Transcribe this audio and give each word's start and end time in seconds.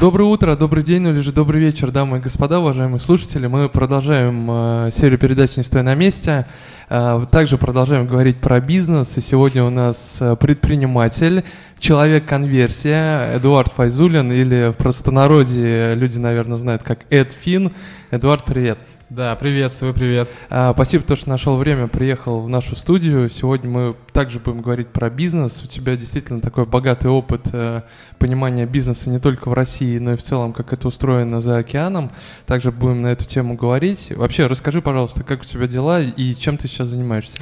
Доброе 0.00 0.24
утро, 0.24 0.56
добрый 0.56 0.82
день 0.82 1.06
или 1.06 1.20
же 1.20 1.30
добрый 1.30 1.60
вечер, 1.60 1.90
дамы 1.90 2.16
и 2.16 2.20
господа, 2.20 2.58
уважаемые 2.58 3.00
слушатели. 3.00 3.46
Мы 3.46 3.68
продолжаем 3.68 4.48
э, 4.50 4.90
серию 4.96 5.18
передач 5.18 5.58
«Не 5.58 5.62
стой 5.62 5.82
на 5.82 5.94
месте». 5.94 6.46
Э, 6.88 7.26
также 7.30 7.58
продолжаем 7.58 8.06
говорить 8.06 8.38
про 8.38 8.60
бизнес. 8.60 9.18
И 9.18 9.20
сегодня 9.20 9.62
у 9.62 9.68
нас 9.68 10.16
э, 10.22 10.36
предприниматель, 10.36 11.44
человек-конверсия 11.78 13.36
Эдуард 13.36 13.72
Файзулин, 13.72 14.32
или 14.32 14.72
в 14.72 14.78
простонародье 14.78 15.94
люди, 15.94 16.18
наверное, 16.18 16.56
знают 16.56 16.82
как 16.82 17.00
Эд 17.10 17.34
Фин. 17.34 17.70
Эдуард, 18.10 18.46
привет. 18.46 18.78
Да, 19.10 19.34
приветствую, 19.34 19.92
привет. 19.92 20.28
А, 20.50 20.72
спасибо, 20.72 21.02
то, 21.02 21.16
что 21.16 21.28
нашел 21.28 21.56
время, 21.56 21.88
приехал 21.88 22.42
в 22.42 22.48
нашу 22.48 22.76
студию. 22.76 23.28
Сегодня 23.28 23.68
мы 23.68 23.96
также 24.12 24.38
будем 24.38 24.62
говорить 24.62 24.86
про 24.86 25.10
бизнес. 25.10 25.60
У 25.64 25.66
тебя 25.66 25.96
действительно 25.96 26.40
такой 26.40 26.64
богатый 26.64 27.08
опыт 27.08 27.40
э, 27.52 27.82
понимания 28.20 28.66
бизнеса 28.66 29.10
не 29.10 29.18
только 29.18 29.48
в 29.48 29.52
России, 29.52 29.98
но 29.98 30.12
и 30.12 30.16
в 30.16 30.22
целом, 30.22 30.52
как 30.52 30.72
это 30.72 30.86
устроено 30.86 31.40
за 31.40 31.58
океаном. 31.58 32.12
Также 32.46 32.70
будем 32.70 33.02
на 33.02 33.08
эту 33.08 33.24
тему 33.24 33.56
говорить. 33.56 34.12
Вообще, 34.14 34.46
расскажи, 34.46 34.80
пожалуйста, 34.80 35.24
как 35.24 35.40
у 35.40 35.44
тебя 35.44 35.66
дела 35.66 36.00
и 36.00 36.36
чем 36.36 36.56
ты 36.56 36.68
сейчас 36.68 36.86
занимаешься? 36.86 37.38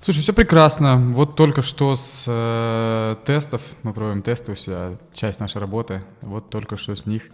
Слушай, 0.00 0.22
все 0.22 0.32
прекрасно. 0.32 0.96
Вот 0.96 1.36
только 1.36 1.62
что 1.62 1.94
с 1.94 2.24
э, 2.26 3.14
тестов, 3.24 3.62
мы 3.84 3.92
проводим 3.92 4.22
тесты 4.22 4.50
у 4.50 4.54
себя, 4.56 4.96
часть 5.12 5.38
нашей 5.38 5.60
работы. 5.60 6.02
Вот 6.20 6.50
только 6.50 6.76
что 6.76 6.96
с 6.96 7.06
них 7.06 7.30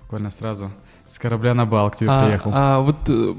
буквально 0.00 0.30
сразу 0.30 0.70
с 1.08 1.18
корабля 1.18 1.54
на 1.54 1.66
бал 1.66 1.90
к 1.90 1.96
тебе 1.96 2.10
а, 2.10 2.24
приехал. 2.24 2.50
А 2.54 2.80
вот 2.80 2.96
э, 3.08 3.34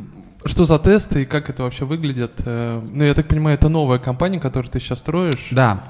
что 0.46 0.66
за 0.66 0.80
тесты 0.80 1.24
и 1.24 1.26
как 1.26 1.50
это 1.50 1.64
вообще 1.64 1.86
выглядит? 1.86 2.34
Э, 2.46 2.82
ну, 2.92 3.04
я 3.04 3.14
так 3.14 3.28
понимаю, 3.28 3.58
это 3.58 3.70
новая 3.70 4.00
компания, 4.00 4.40
которую 4.40 4.72
ты 4.72 4.80
сейчас 4.80 5.00
строишь? 5.00 5.48
Да. 5.52 5.84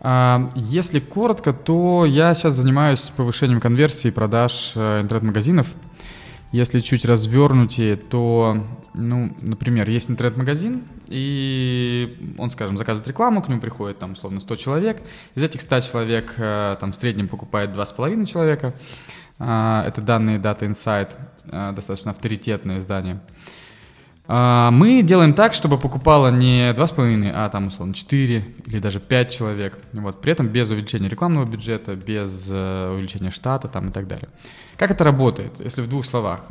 А, 0.00 0.50
если 0.54 1.00
коротко, 1.00 1.52
то 1.52 2.04
я 2.04 2.34
сейчас 2.34 2.54
занимаюсь 2.54 3.00
повышением 3.16 3.60
конверсии 3.60 4.10
продаж 4.10 4.72
э, 4.74 5.00
интернет-магазинов. 5.00 5.66
Если 6.52 6.80
чуть 6.80 7.04
развернутее, 7.04 7.96
то, 7.96 8.56
ну, 8.94 9.34
например, 9.42 9.90
есть 9.90 10.10
интернет-магазин, 10.10 10.82
и 11.08 12.34
он, 12.38 12.50
скажем, 12.50 12.78
заказывает 12.78 13.06
рекламу, 13.08 13.42
к 13.42 13.48
нему 13.48 13.60
приходит 13.60 13.98
там 13.98 14.12
условно 14.12 14.40
100 14.40 14.56
человек. 14.56 15.02
Из 15.34 15.42
этих 15.42 15.60
100 15.60 15.80
человек 15.80 16.34
там 16.80 16.92
в 16.92 16.96
среднем 16.96 17.28
покупает 17.28 17.76
2,5 17.76 18.24
человека. 18.24 18.72
А, 18.72 18.72
это 19.38 20.02
данные 20.02 20.38
Data 20.38 20.60
Insight, 20.60 21.12
а, 21.50 21.72
достаточно 21.72 22.10
авторитетное 22.10 22.78
издание. 22.78 23.20
А, 24.26 24.70
мы 24.70 25.02
делаем 25.02 25.32
так, 25.32 25.54
чтобы 25.54 25.78
покупало 25.78 26.30
не 26.30 26.72
2,5, 26.72 27.32
а 27.34 27.48
там, 27.48 27.68
условно, 27.68 27.94
4 27.94 28.44
или 28.66 28.78
даже 28.78 29.00
5 29.00 29.30
человек. 29.30 29.78
Вот. 29.92 30.20
При 30.20 30.32
этом 30.32 30.48
без 30.48 30.70
увеличения 30.70 31.08
рекламного 31.08 31.46
бюджета, 31.46 31.94
без 31.96 32.48
э, 32.50 32.90
увеличения 32.92 33.30
штата 33.30 33.68
там, 33.68 33.88
и 33.88 33.92
так 33.92 34.06
далее. 34.06 34.28
Как 34.76 34.90
это 34.90 35.04
работает, 35.04 35.52
если 35.60 35.80
в 35.80 35.88
двух 35.88 36.04
словах? 36.04 36.50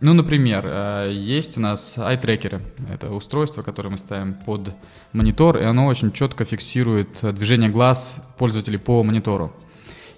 Ну, 0.00 0.14
например, 0.14 0.64
э, 0.66 1.10
есть 1.12 1.56
у 1.56 1.60
нас 1.60 1.96
ай-трекеры. 1.96 2.60
Это 2.92 3.12
устройство, 3.12 3.62
которое 3.62 3.90
мы 3.90 3.98
ставим 3.98 4.34
под 4.34 4.74
монитор, 5.12 5.58
и 5.58 5.62
оно 5.64 5.86
очень 5.86 6.12
четко 6.12 6.44
фиксирует 6.44 7.18
движение 7.22 7.70
глаз 7.70 8.16
пользователей 8.36 8.78
по 8.78 9.02
монитору. 9.02 9.52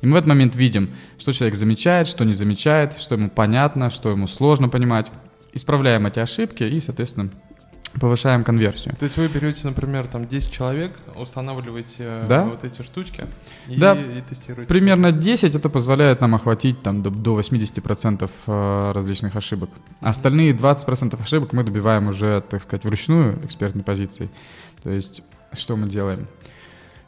И 0.01 0.07
мы 0.07 0.13
в 0.13 0.17
этот 0.17 0.29
момент 0.29 0.55
видим, 0.57 0.91
что 1.19 1.33
человек 1.33 1.57
замечает, 1.57 2.09
что 2.09 2.25
не 2.25 2.33
замечает, 2.33 2.99
что 2.99 3.15
ему 3.15 3.31
понятно, 3.31 3.91
что 3.91 4.11
ему 4.11 4.27
сложно 4.29 4.69
понимать. 4.69 5.11
Исправляем 5.53 6.07
эти 6.07 6.19
ошибки 6.21 6.63
и, 6.63 6.81
соответственно, 6.81 7.31
повышаем 7.99 8.45
конверсию. 8.45 8.95
То 8.97 9.05
есть 9.05 9.17
вы 9.17 9.29
берете, 9.29 9.67
например, 9.67 10.07
там 10.07 10.27
10 10.27 10.53
человек, 10.53 10.93
устанавливаете 11.17 11.97
э, 11.99 12.27
да? 12.29 12.45
вот 12.45 12.65
эти 12.65 12.83
штучки 12.83 13.27
и, 13.67 13.77
да. 13.77 13.95
и 13.95 14.21
тестируете? 14.29 14.73
Примерно 14.73 15.11
10 15.11 15.55
это 15.55 15.69
позволяет 15.69 16.21
нам 16.21 16.35
охватить 16.35 16.83
там, 16.83 17.03
до, 17.03 17.11
до 17.11 17.41
80% 17.41 18.31
э, 18.47 18.93
различных 18.93 19.37
ошибок. 19.37 19.71
Остальные 20.01 20.53
20% 20.53 21.21
ошибок 21.21 21.53
мы 21.53 21.65
добиваем 21.65 22.09
уже, 22.09 22.43
так 22.49 22.63
сказать, 22.63 22.85
вручную 22.85 23.45
экспертной 23.45 23.83
позиции. 23.83 24.31
То 24.83 24.91
есть 24.91 25.23
что 25.55 25.77
мы 25.77 25.89
делаем? 25.89 26.29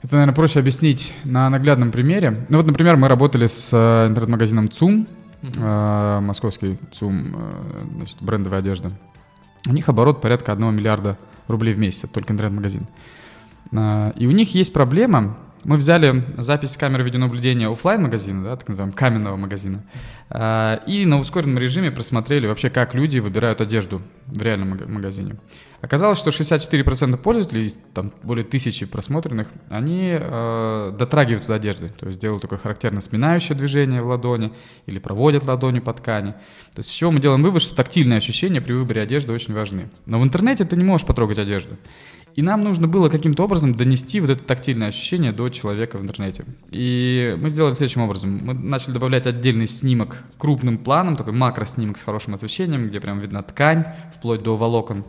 Это, 0.02 0.14
наверное, 0.14 0.34
проще 0.34 0.60
объяснить 0.60 1.12
на 1.24 1.50
наглядном 1.50 1.92
примере. 1.92 2.46
Ну 2.48 2.56
вот, 2.56 2.66
например, 2.66 2.96
мы 2.96 3.08
работали 3.08 3.46
с 3.46 3.70
э, 3.72 4.06
интернет-магазином 4.08 4.70
ЦУМ, 4.70 5.06
э, 5.42 6.20
московский 6.20 6.78
ЦУМ, 6.92 7.36
э, 7.36 7.82
значит, 7.96 8.16
брендовая 8.20 8.60
одежда. 8.60 8.92
У 9.66 9.72
них 9.72 9.90
оборот 9.90 10.22
порядка 10.22 10.52
1 10.52 10.74
миллиарда 10.74 11.18
рублей 11.48 11.74
в 11.74 11.78
месяц, 11.78 12.08
только 12.08 12.32
интернет-магазин. 12.32 12.86
Э, 13.72 14.12
и 14.16 14.26
у 14.26 14.30
них 14.30 14.54
есть 14.54 14.72
проблема, 14.72 15.36
мы 15.64 15.76
взяли 15.76 16.24
запись 16.38 16.76
камеры 16.76 17.04
видеонаблюдения 17.04 17.70
офлайн 17.70 18.02
магазина, 18.02 18.44
да, 18.44 18.56
так 18.56 18.68
называемого 18.68 18.96
каменного 18.96 19.36
магазина, 19.36 19.84
э, 20.30 20.78
и 20.86 21.04
на 21.04 21.18
ускоренном 21.18 21.58
режиме 21.58 21.90
просмотрели 21.90 22.46
вообще, 22.46 22.70
как 22.70 22.94
люди 22.94 23.18
выбирают 23.18 23.60
одежду 23.60 24.02
в 24.26 24.40
реальном 24.40 24.78
магазине. 24.92 25.36
Оказалось, 25.82 26.18
что 26.18 26.30
64% 26.30 27.16
пользователей, 27.16 27.72
там 27.94 28.12
более 28.22 28.44
тысячи 28.44 28.84
просмотренных, 28.84 29.48
они 29.70 30.16
э, 30.18 30.94
дотрагиваются 30.98 31.48
до 31.48 31.54
одежды, 31.54 31.88
то 31.88 32.06
есть 32.06 32.18
делают 32.18 32.42
такое 32.42 32.58
характерно 32.58 33.00
сминающее 33.00 33.56
движение 33.56 34.02
в 34.02 34.06
ладони 34.06 34.52
или 34.84 34.98
проводят 34.98 35.44
ладонью 35.44 35.82
по 35.82 35.94
ткани. 35.94 36.32
То 36.74 36.78
есть 36.78 36.90
с 36.90 36.92
чего 36.92 37.10
мы 37.10 37.20
делаем 37.20 37.42
вывод, 37.42 37.62
что 37.62 37.74
тактильные 37.74 38.18
ощущения 38.18 38.60
при 38.60 38.74
выборе 38.74 39.00
одежды 39.00 39.32
очень 39.32 39.54
важны. 39.54 39.90
Но 40.04 40.18
в 40.18 40.24
интернете 40.24 40.64
ты 40.64 40.76
не 40.76 40.84
можешь 40.84 41.06
потрогать 41.06 41.38
одежду. 41.38 41.76
И 42.36 42.42
нам 42.42 42.62
нужно 42.62 42.88
было 42.88 43.08
каким-то 43.08 43.44
образом 43.44 43.74
донести 43.74 44.20
вот 44.20 44.30
это 44.30 44.42
тактильное 44.42 44.88
ощущение 44.88 45.32
до 45.32 45.48
человека 45.48 45.98
в 45.98 46.02
интернете. 46.02 46.44
И 46.70 47.36
мы 47.40 47.50
сделали 47.50 47.74
следующим 47.74 48.02
образом. 48.02 48.40
Мы 48.42 48.54
начали 48.54 48.92
добавлять 48.92 49.26
отдельный 49.26 49.66
снимок 49.66 50.24
крупным 50.38 50.78
планом, 50.78 51.16
такой 51.16 51.32
макроснимок 51.32 51.98
с 51.98 52.02
хорошим 52.02 52.34
освещением, 52.34 52.88
где 52.88 53.00
прям 53.00 53.20
видна 53.20 53.42
ткань, 53.42 53.84
вплоть 54.14 54.42
до 54.42 54.56
волокон. 54.56 55.04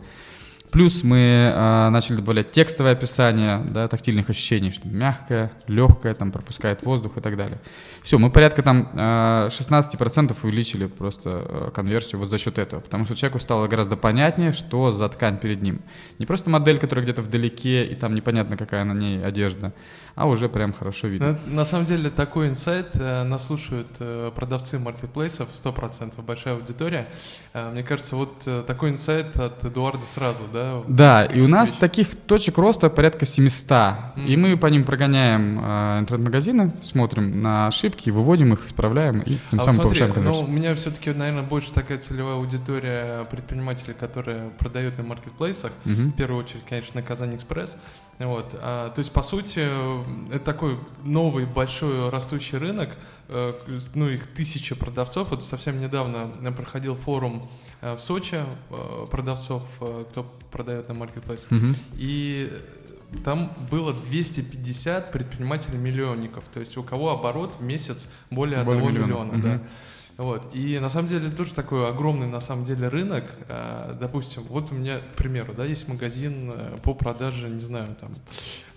Плюс 0.72 1.04
мы 1.04 1.18
э, 1.18 1.88
начали 1.90 2.16
добавлять 2.16 2.50
текстовое 2.50 2.92
описание 2.92 3.58
да, 3.58 3.88
тактильных 3.88 4.30
ощущений, 4.30 4.70
что 4.70 4.88
мягкое, 4.88 5.52
легкое, 5.66 6.14
там 6.14 6.32
пропускает 6.32 6.82
воздух 6.82 7.18
и 7.18 7.20
так 7.20 7.36
далее. 7.36 7.58
Все, 8.00 8.16
мы 8.16 8.30
порядка 8.30 8.62
там 8.62 8.88
э, 8.94 9.48
16% 9.48 10.34
увеличили 10.42 10.86
просто 10.86 11.44
э, 11.46 11.70
конверсию 11.74 12.20
вот 12.20 12.30
за 12.30 12.38
счет 12.38 12.58
этого, 12.58 12.80
потому 12.80 13.04
что 13.04 13.14
человеку 13.14 13.38
стало 13.38 13.68
гораздо 13.68 13.96
понятнее, 13.96 14.52
что 14.52 14.92
за 14.92 15.10
ткань 15.10 15.36
перед 15.36 15.60
ним. 15.60 15.82
Не 16.18 16.24
просто 16.24 16.48
модель, 16.48 16.78
которая 16.78 17.04
где-то 17.04 17.20
вдалеке, 17.20 17.84
и 17.84 17.94
там 17.94 18.14
непонятно, 18.14 18.56
какая 18.56 18.84
на 18.84 18.94
ней 18.94 19.22
одежда, 19.22 19.74
а 20.14 20.26
уже 20.26 20.48
прям 20.48 20.72
хорошо 20.72 21.06
видно. 21.06 21.38
На, 21.46 21.56
на 21.56 21.64
самом 21.66 21.84
деле 21.84 22.08
такой 22.08 22.48
инсайт 22.48 22.92
э, 22.94 23.24
нас 23.24 23.46
э, 23.50 24.30
продавцы 24.34 24.78
маркетплейсов, 24.78 25.50
100%, 25.52 26.22
большая 26.22 26.54
аудитория. 26.54 27.08
Э, 27.52 27.70
мне 27.70 27.82
кажется, 27.82 28.16
вот 28.16 28.42
э, 28.46 28.64
такой 28.66 28.88
инсайт 28.90 29.36
от 29.36 29.62
Эдуарда 29.64 30.06
сразу, 30.06 30.44
да? 30.50 30.61
Да, 30.88 31.24
и 31.24 31.40
у 31.40 31.48
нас 31.48 31.74
таких 31.74 32.14
точек 32.14 32.58
роста 32.58 32.90
порядка 32.90 33.26
700, 33.26 33.70
mm-hmm. 33.70 34.26
и 34.26 34.36
мы 34.36 34.56
по 34.56 34.66
ним 34.66 34.84
прогоняем 34.84 35.60
э, 35.62 36.00
интернет-магазины, 36.00 36.72
смотрим 36.82 37.42
на 37.42 37.68
ошибки, 37.68 38.10
выводим 38.10 38.52
их, 38.52 38.66
исправляем 38.66 39.20
и 39.20 39.38
тем 39.50 39.60
а 39.60 39.62
самым 39.62 39.64
вот 39.64 39.72
смотри, 39.72 39.82
повышаем 39.82 40.12
конверсию. 40.12 40.44
Ну, 40.44 40.50
у 40.50 40.52
меня 40.52 40.74
все-таки, 40.74 41.10
наверное, 41.12 41.42
больше 41.42 41.72
такая 41.72 41.98
целевая 41.98 42.34
аудитория 42.34 43.24
предпринимателей, 43.24 43.94
которые 43.94 44.50
продают 44.58 44.98
на 44.98 45.04
маркетплейсах, 45.04 45.72
mm-hmm. 45.84 46.08
в 46.08 46.12
первую 46.12 46.44
очередь, 46.44 46.64
конечно, 46.68 47.00
на 47.00 47.02
Казань 47.02 47.36
Экспресс. 47.36 47.76
Вот, 48.18 48.54
а, 48.60 48.90
то 48.90 48.98
есть, 49.00 49.12
по 49.12 49.22
сути, 49.22 49.66
это 50.32 50.44
такой 50.44 50.78
новый 51.04 51.46
большой 51.46 52.08
растущий 52.10 52.58
рынок, 52.58 52.90
э, 53.28 53.54
ну, 53.94 54.08
их 54.08 54.26
тысяча 54.26 54.76
продавцов. 54.76 55.30
Вот 55.30 55.42
совсем 55.42 55.80
недавно 55.80 56.30
проходил 56.52 56.94
форум 56.94 57.42
э, 57.42 57.71
в 57.82 57.98
Сочи 57.98 58.36
э, 58.70 59.06
продавцов, 59.10 59.64
кто 60.10 60.24
продает 60.50 60.88
на 60.88 60.94
маркетплейсах. 60.94 61.50
Mm-hmm. 61.50 61.76
И 61.96 62.52
там 63.24 63.52
было 63.70 63.92
250 63.92 65.12
предпринимателей-миллионников, 65.12 66.44
то 66.52 66.60
есть 66.60 66.76
у 66.76 66.82
кого 66.82 67.10
оборот 67.10 67.56
в 67.58 67.62
месяц 67.62 68.08
более, 68.30 68.62
более 68.62 68.82
1 68.82 68.94
миллиона. 68.94 69.06
миллиона 69.06 69.32
mm-hmm. 69.32 69.58
да. 69.58 69.62
Вот. 70.18 70.54
И 70.54 70.78
на 70.78 70.90
самом 70.90 71.08
деле 71.08 71.30
тоже 71.30 71.54
такой 71.54 71.88
огромный 71.88 72.26
на 72.26 72.40
самом 72.40 72.64
деле 72.64 72.88
рынок. 72.88 73.24
А, 73.48 73.96
допустим, 73.98 74.42
вот 74.48 74.70
у 74.70 74.74
меня, 74.74 74.98
к 74.98 75.16
примеру, 75.16 75.54
да, 75.56 75.64
есть 75.64 75.88
магазин 75.88 76.52
э, 76.54 76.78
по 76.82 76.94
продаже, 76.94 77.48
не 77.48 77.60
знаю, 77.60 77.96
там, 78.00 78.10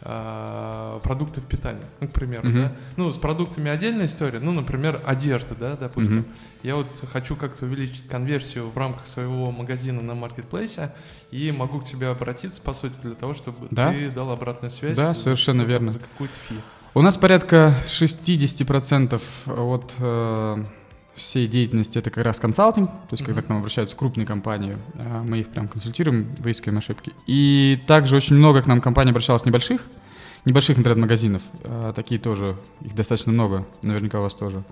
а, 0.02 1.00
продуктов 1.00 1.46
питания, 1.46 1.86
ну, 2.00 2.08
к 2.08 2.12
примеру, 2.12 2.48
uh-huh. 2.48 2.64
да. 2.64 2.72
Ну, 2.96 3.12
с 3.12 3.18
продуктами 3.18 3.70
отдельная 3.70 4.06
история, 4.06 4.40
ну, 4.40 4.52
например, 4.52 5.02
одежда, 5.06 5.56
да, 5.56 5.76
допустим. 5.76 6.20
Uh-huh. 6.20 6.60
Я 6.64 6.76
вот 6.78 7.04
хочу 7.12 7.36
как-то 7.36 7.66
увеличить 7.66 8.08
конверсию 8.08 8.70
в 8.70 8.78
рамках 8.78 9.06
своего 9.08 9.52
магазина 9.52 10.02
на 10.02 10.16
маркетплейсе 10.16 10.94
и 11.32 11.52
могу 11.52 11.80
к 11.80 11.86
тебе 11.86 12.08
обратиться, 12.08 12.62
по 12.62 12.74
сути, 12.74 12.96
для 13.04 13.16
того, 13.16 13.34
чтобы 13.34 13.68
да? 13.72 13.92
ты 13.92 14.10
дал 14.10 14.32
обратную 14.32 14.72
связь. 14.72 14.96
Да, 14.96 15.14
совершенно 15.14 15.64
за, 15.64 15.70
верно. 15.70 15.92
За 15.92 16.00
какую-то 16.00 16.36
фи. 16.48 16.56
У 16.94 17.02
нас 17.02 17.18
порядка 17.18 17.76
60% 17.88 19.22
от 19.48 19.96
э, 20.00 20.66
всей 21.16 21.48
деятельности 21.48 21.98
это 21.98 22.10
как 22.10 22.24
раз 22.24 22.40
консалтинг, 22.40 22.90
то 22.90 22.96
есть 23.12 23.24
mm-hmm. 23.24 23.26
когда 23.26 23.42
к 23.42 23.50
нам 23.50 23.60
обращаются 23.60 23.96
крупные 23.96 24.26
компании, 24.26 24.76
а, 24.96 25.24
мы 25.24 25.40
их 25.40 25.48
прям 25.48 25.68
консультируем, 25.68 26.28
выискиваем 26.40 26.78
ошибки. 26.78 27.14
И 27.26 27.80
также 27.88 28.16
очень 28.16 28.36
много 28.36 28.62
к 28.62 28.68
нам 28.68 28.82
компаний 28.82 29.12
обращалось 29.12 29.46
небольших, 29.46 29.82
небольших 30.44 30.78
интернет-магазинов, 30.78 31.44
а, 31.64 31.94
такие 31.94 32.20
тоже, 32.20 32.58
их 32.82 32.96
достаточно 32.96 33.32
много, 33.32 33.66
наверняка 33.82 34.20
у 34.20 34.24
вас 34.24 34.34
тоже. 34.34 34.64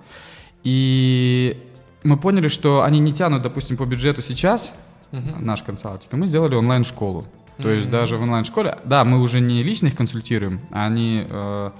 И 0.62 1.60
мы 2.02 2.18
поняли, 2.18 2.48
что 2.48 2.82
они 2.82 2.98
не 3.00 3.12
тянут, 3.12 3.42
допустим, 3.42 3.76
по 3.76 3.84
бюджету 3.84 4.22
сейчас, 4.22 4.74
uh-huh. 5.12 5.40
наш 5.40 5.62
консалтинг, 5.62 6.12
и 6.12 6.16
мы 6.16 6.26
сделали 6.26 6.54
онлайн-школу. 6.54 7.24
То 7.56 7.70
mm-hmm. 7.70 7.76
есть 7.76 7.90
даже 7.90 8.16
в 8.16 8.22
онлайн-школе, 8.22 8.78
да, 8.84 9.04
мы 9.04 9.20
уже 9.20 9.40
не 9.40 9.62
лично 9.62 9.86
их 9.86 9.96
консультируем, 9.96 10.60
а 10.70 10.86
они 10.86 11.24
э, 11.28 11.70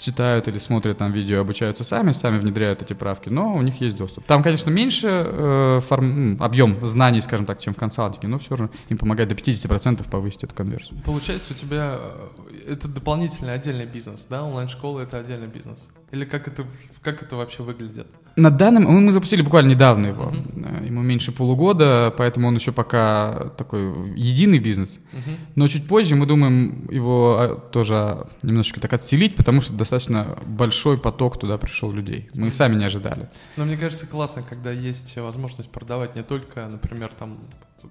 читают 0.00 0.48
или 0.48 0.58
смотрят 0.58 0.98
там 0.98 1.12
видео, 1.12 1.40
обучаются 1.40 1.84
сами, 1.84 2.12
сами 2.12 2.38
внедряют 2.38 2.82
эти 2.82 2.92
правки, 2.92 3.28
но 3.28 3.52
у 3.52 3.62
них 3.62 3.80
есть 3.80 3.96
доступ. 3.96 4.24
Там, 4.24 4.42
конечно, 4.42 4.70
меньше 4.70 5.08
э, 5.08 5.80
форм, 5.86 6.42
объем 6.42 6.84
знаний, 6.86 7.20
скажем 7.20 7.46
так, 7.46 7.60
чем 7.60 7.74
в 7.74 7.76
консалтинге, 7.76 8.28
но 8.28 8.38
все 8.38 8.50
равно 8.50 8.70
им 8.88 8.98
помогает 8.98 9.28
до 9.28 9.34
50% 9.34 10.08
повысить 10.08 10.44
эту 10.44 10.54
конверсию. 10.54 11.00
Получается, 11.04 11.54
у 11.54 11.56
тебя 11.56 11.98
э, 11.98 12.72
это 12.72 12.88
дополнительный 12.88 13.54
отдельный 13.54 13.86
бизнес, 13.86 14.26
да? 14.28 14.44
Онлайн-школа— 14.44 15.00
это 15.02 15.18
отдельный 15.18 15.48
бизнес? 15.48 15.88
Или 16.10 16.24
как 16.24 16.48
это, 16.48 16.64
как 17.02 17.22
это 17.22 17.36
вообще 17.36 17.62
выглядит? 17.62 18.06
На 18.38 18.50
данном 18.50 18.84
мы, 18.84 19.00
мы 19.00 19.12
запустили 19.12 19.42
буквально 19.42 19.70
недавно 19.70 20.06
его. 20.06 20.30
Mm-hmm. 20.30 20.86
Ему 20.86 21.02
меньше 21.02 21.32
полугода, 21.32 22.14
поэтому 22.16 22.46
он 22.46 22.54
еще 22.54 22.70
пока 22.70 23.50
такой 23.56 24.14
единый 24.16 24.60
бизнес. 24.60 24.90
Mm-hmm. 24.90 25.36
Но 25.56 25.66
чуть 25.66 25.88
позже 25.88 26.14
мы 26.14 26.24
думаем 26.24 26.88
его 26.88 27.36
а, 27.36 27.56
тоже 27.56 28.28
немножечко 28.44 28.80
так 28.80 28.92
отселить, 28.92 29.34
потому 29.34 29.60
что 29.60 29.72
достаточно 29.72 30.38
большой 30.46 30.98
поток 30.98 31.40
туда 31.40 31.58
пришел 31.58 31.90
людей. 31.90 32.30
Мы 32.34 32.46
mm-hmm. 32.46 32.50
сами 32.52 32.76
не 32.76 32.84
ожидали. 32.84 33.28
Но 33.56 33.64
мне 33.64 33.76
кажется, 33.76 34.06
классно, 34.06 34.42
когда 34.48 34.70
есть 34.70 35.16
возможность 35.16 35.70
продавать 35.70 36.14
не 36.14 36.22
только, 36.22 36.68
например, 36.68 37.10
там, 37.18 37.38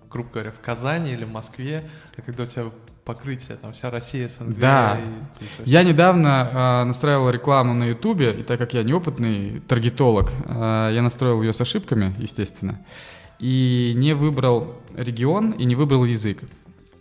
грубо 0.10 0.30
говоря, 0.34 0.52
в 0.52 0.66
Казани 0.66 1.12
или 1.12 1.26
в 1.26 1.32
Москве, 1.32 1.84
а 2.16 2.22
когда 2.22 2.44
у 2.44 2.46
тебя 2.46 2.64
покрытие, 3.08 3.58
там 3.62 3.72
вся 3.72 3.90
Россия, 3.90 4.28
СНГ. 4.28 4.60
Да. 4.60 5.00
И, 5.66 5.70
я 5.70 5.84
недавно 5.84 6.28
э, 6.28 6.84
настраивал 6.84 7.30
рекламу 7.30 7.74
на 7.74 7.86
Ютубе, 7.86 8.32
и 8.32 8.44
так 8.44 8.60
как 8.60 8.74
я 8.74 8.84
неопытный 8.84 9.62
таргетолог, 9.62 10.30
э, 10.46 10.92
я 10.94 11.02
настроил 11.02 11.42
ее 11.42 11.54
с 11.54 11.62
ошибками, 11.62 12.14
естественно, 12.20 12.80
и 13.40 13.94
не 13.96 14.14
выбрал 14.14 14.76
регион 14.96 15.52
и 15.52 15.64
не 15.64 15.76
выбрал 15.76 16.04
язык. 16.04 16.44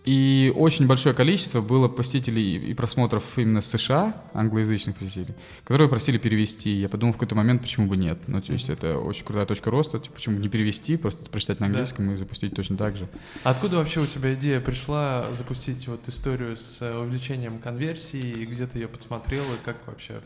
И 0.07 0.53
очень 0.55 0.87
большое 0.87 1.17
количество 1.17 1.61
было 1.61 1.89
посетителей 1.89 2.57
и 2.59 2.75
просмотров 2.75 3.25
именно 3.37 3.61
США, 3.61 4.15
англоязычных 4.35 4.97
посетителей, 4.97 5.35
которые 5.65 5.89
просили 5.89 6.17
перевести. 6.17 6.71
Я 6.71 6.89
подумал 6.89 7.13
в 7.13 7.17
какой-то 7.17 7.35
момент, 7.35 7.61
почему 7.61 7.89
бы 7.89 7.97
нет. 7.97 8.17
Ну, 8.29 8.41
то 8.41 8.53
есть 8.53 8.71
это 8.71 8.99
очень 8.99 9.25
крутая 9.25 9.47
точка 9.47 9.69
роста, 9.73 9.99
типа, 9.99 10.15
почему 10.15 10.37
бы 10.37 10.43
не 10.43 10.49
перевести, 10.49 10.97
просто 10.97 11.29
прочитать 11.29 11.59
на 11.59 11.67
английском 11.67 12.07
да. 12.07 12.13
и 12.13 12.17
запустить 12.17 12.55
точно 12.55 12.77
так 12.77 12.97
же. 12.97 13.09
откуда 13.43 13.79
вообще 13.79 13.99
у 13.99 14.07
тебя 14.07 14.33
идея 14.35 14.61
пришла 14.61 15.33
запустить 15.33 15.89
вот 15.89 16.09
историю 16.09 16.57
с 16.57 16.81
увеличением 17.01 17.59
конверсии, 17.59 18.21
и 18.21 18.47
где 18.47 18.67
ты 18.67 18.79
ее 18.79 18.89
подсмотрел, 18.89 19.43
и 19.43 19.65
как 19.65 19.77
вообще 19.87 20.21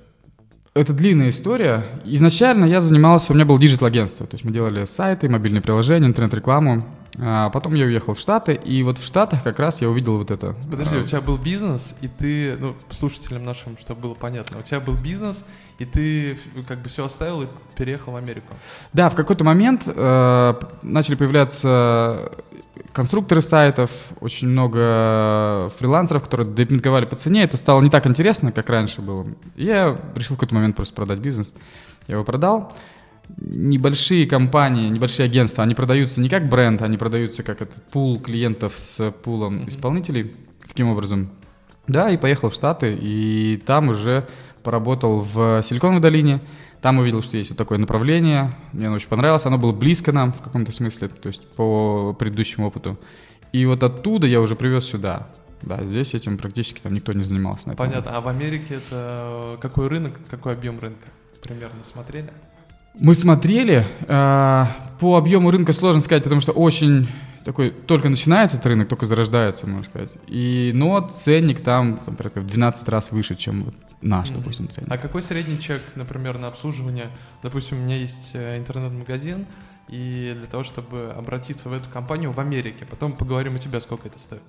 это 0.72 0.92
длинная 0.92 1.30
история. 1.30 1.84
Изначально 2.04 2.64
я 2.64 2.80
занимался, 2.80 3.32
у 3.32 3.34
меня 3.34 3.44
было 3.44 3.58
диджитал-агентство, 3.58 4.26
то 4.26 4.36
есть 4.36 4.44
мы 4.44 4.52
делали 4.52 4.84
сайты, 4.84 5.28
мобильные 5.28 5.62
приложения, 5.62 6.06
интернет-рекламу. 6.06 6.84
А 7.18 7.50
потом 7.50 7.74
я 7.74 7.84
уехал 7.84 8.14
в 8.14 8.20
Штаты, 8.20 8.54
и 8.54 8.82
вот 8.82 8.98
в 8.98 9.04
Штатах 9.04 9.42
как 9.42 9.58
раз 9.58 9.80
я 9.80 9.88
увидел 9.88 10.16
вот 10.16 10.30
это. 10.30 10.54
Подожди, 10.70 10.96
у 10.98 11.02
тебя 11.02 11.20
был 11.20 11.36
бизнес, 11.36 11.94
и 12.00 12.08
ты, 12.08 12.56
ну, 12.56 12.74
слушателям 12.90 13.44
нашим, 13.44 13.76
чтобы 13.78 14.02
было 14.02 14.14
понятно, 14.14 14.58
у 14.58 14.62
тебя 14.62 14.80
был 14.80 14.94
бизнес, 14.94 15.44
и 15.78 15.84
ты 15.84 16.38
как 16.68 16.78
бы 16.78 16.88
все 16.88 17.04
оставил 17.04 17.42
и 17.42 17.46
переехал 17.76 18.12
в 18.12 18.16
Америку. 18.16 18.54
Да, 18.92 19.10
в 19.10 19.16
какой-то 19.16 19.44
момент 19.44 19.82
э, 19.86 20.54
начали 20.82 21.16
появляться 21.16 22.32
конструкторы 22.92 23.42
сайтов, 23.42 23.90
очень 24.20 24.48
много 24.48 25.70
фрилансеров, 25.78 26.24
которые 26.24 26.52
демпинговали 26.52 27.04
по 27.04 27.16
цене. 27.16 27.44
Это 27.44 27.56
стало 27.56 27.82
не 27.82 27.90
так 27.90 28.06
интересно, 28.06 28.52
как 28.52 28.68
раньше 28.68 29.00
было. 29.00 29.26
И 29.56 29.64
я 29.64 29.98
решил 30.14 30.36
в 30.36 30.38
какой-то 30.38 30.54
момент 30.54 30.76
просто 30.76 30.94
продать 30.94 31.18
бизнес. 31.18 31.52
Я 32.08 32.14
его 32.14 32.24
продал 32.24 32.72
небольшие 33.38 34.26
компании, 34.26 34.88
небольшие 34.88 35.26
агентства, 35.26 35.64
они 35.64 35.74
продаются 35.74 36.20
не 36.20 36.28
как 36.28 36.48
бренд, 36.48 36.82
они 36.82 36.96
продаются 36.96 37.42
как 37.42 37.62
этот 37.62 37.82
пул 37.90 38.20
клиентов 38.20 38.74
с 38.76 39.10
пулом 39.10 39.68
исполнителей. 39.68 40.34
Таким 40.66 40.88
образом. 40.88 41.30
Да, 41.86 42.10
и 42.10 42.16
поехал 42.16 42.50
в 42.50 42.54
Штаты, 42.54 42.96
и 43.00 43.60
там 43.66 43.88
уже 43.88 44.28
поработал 44.62 45.18
в 45.18 45.62
Силиконовой 45.62 46.00
долине. 46.00 46.40
Там 46.80 46.98
увидел, 46.98 47.22
что 47.22 47.36
есть 47.36 47.50
вот 47.50 47.58
такое 47.58 47.78
направление. 47.78 48.52
Мне 48.72 48.86
оно 48.86 48.96
очень 48.96 49.08
понравилось. 49.08 49.44
Оно 49.44 49.58
было 49.58 49.72
близко 49.72 50.12
нам 50.12 50.32
в 50.32 50.40
каком-то 50.40 50.72
смысле, 50.72 51.08
то 51.08 51.28
есть 51.28 51.46
по 51.48 52.14
предыдущему 52.18 52.68
опыту. 52.68 52.98
И 53.52 53.66
вот 53.66 53.82
оттуда 53.82 54.26
я 54.26 54.40
уже 54.40 54.56
привез 54.56 54.84
сюда. 54.84 55.26
Да, 55.62 55.84
здесь 55.84 56.14
этим 56.14 56.38
практически 56.38 56.80
там 56.80 56.94
никто 56.94 57.12
не 57.12 57.22
занимался. 57.22 57.70
Понятно. 57.72 58.12
А 58.16 58.20
в 58.20 58.28
Америке 58.28 58.76
это 58.76 59.58
какой 59.60 59.88
рынок, 59.88 60.12
какой 60.30 60.54
объем 60.54 60.78
рынка? 60.78 61.08
Примерно 61.42 61.84
смотрели? 61.84 62.30
Мы 62.98 63.14
смотрели, 63.14 63.86
э, 64.08 64.64
по 64.98 65.16
объему 65.16 65.50
рынка 65.50 65.72
сложно 65.72 66.02
сказать, 66.02 66.22
потому 66.22 66.40
что 66.40 66.52
очень 66.52 67.08
такой, 67.44 67.70
только 67.70 68.08
начинается 68.08 68.56
этот 68.56 68.66
рынок, 68.66 68.88
только 68.88 69.06
зарождается, 69.06 69.66
можно 69.66 69.84
сказать. 69.84 70.10
И, 70.26 70.72
но 70.74 71.00
ценник 71.08 71.60
там, 71.62 71.98
там 71.98 72.16
порядка 72.16 72.40
в 72.40 72.46
12 72.46 72.88
раз 72.88 73.12
выше, 73.12 73.34
чем 73.34 73.64
вот 73.64 73.74
наш, 74.02 74.28
mm-hmm. 74.28 74.34
допустим, 74.34 74.68
ценник. 74.68 74.92
А 74.92 74.98
какой 74.98 75.22
средний 75.22 75.58
чек, 75.58 75.82
например, 75.94 76.38
на 76.38 76.48
обслуживание? 76.48 77.08
Допустим, 77.42 77.78
у 77.78 77.82
меня 77.82 77.96
есть 77.96 78.32
э, 78.34 78.58
интернет-магазин, 78.58 79.46
и 79.88 80.34
для 80.36 80.46
того, 80.46 80.62
чтобы 80.62 81.12
обратиться 81.16 81.68
в 81.68 81.72
эту 81.72 81.88
компанию 81.88 82.30
в 82.30 82.38
Америке, 82.38 82.86
потом 82.88 83.12
поговорим 83.12 83.56
у 83.56 83.58
тебя, 83.58 83.80
сколько 83.80 84.08
это 84.08 84.18
стоит. 84.18 84.42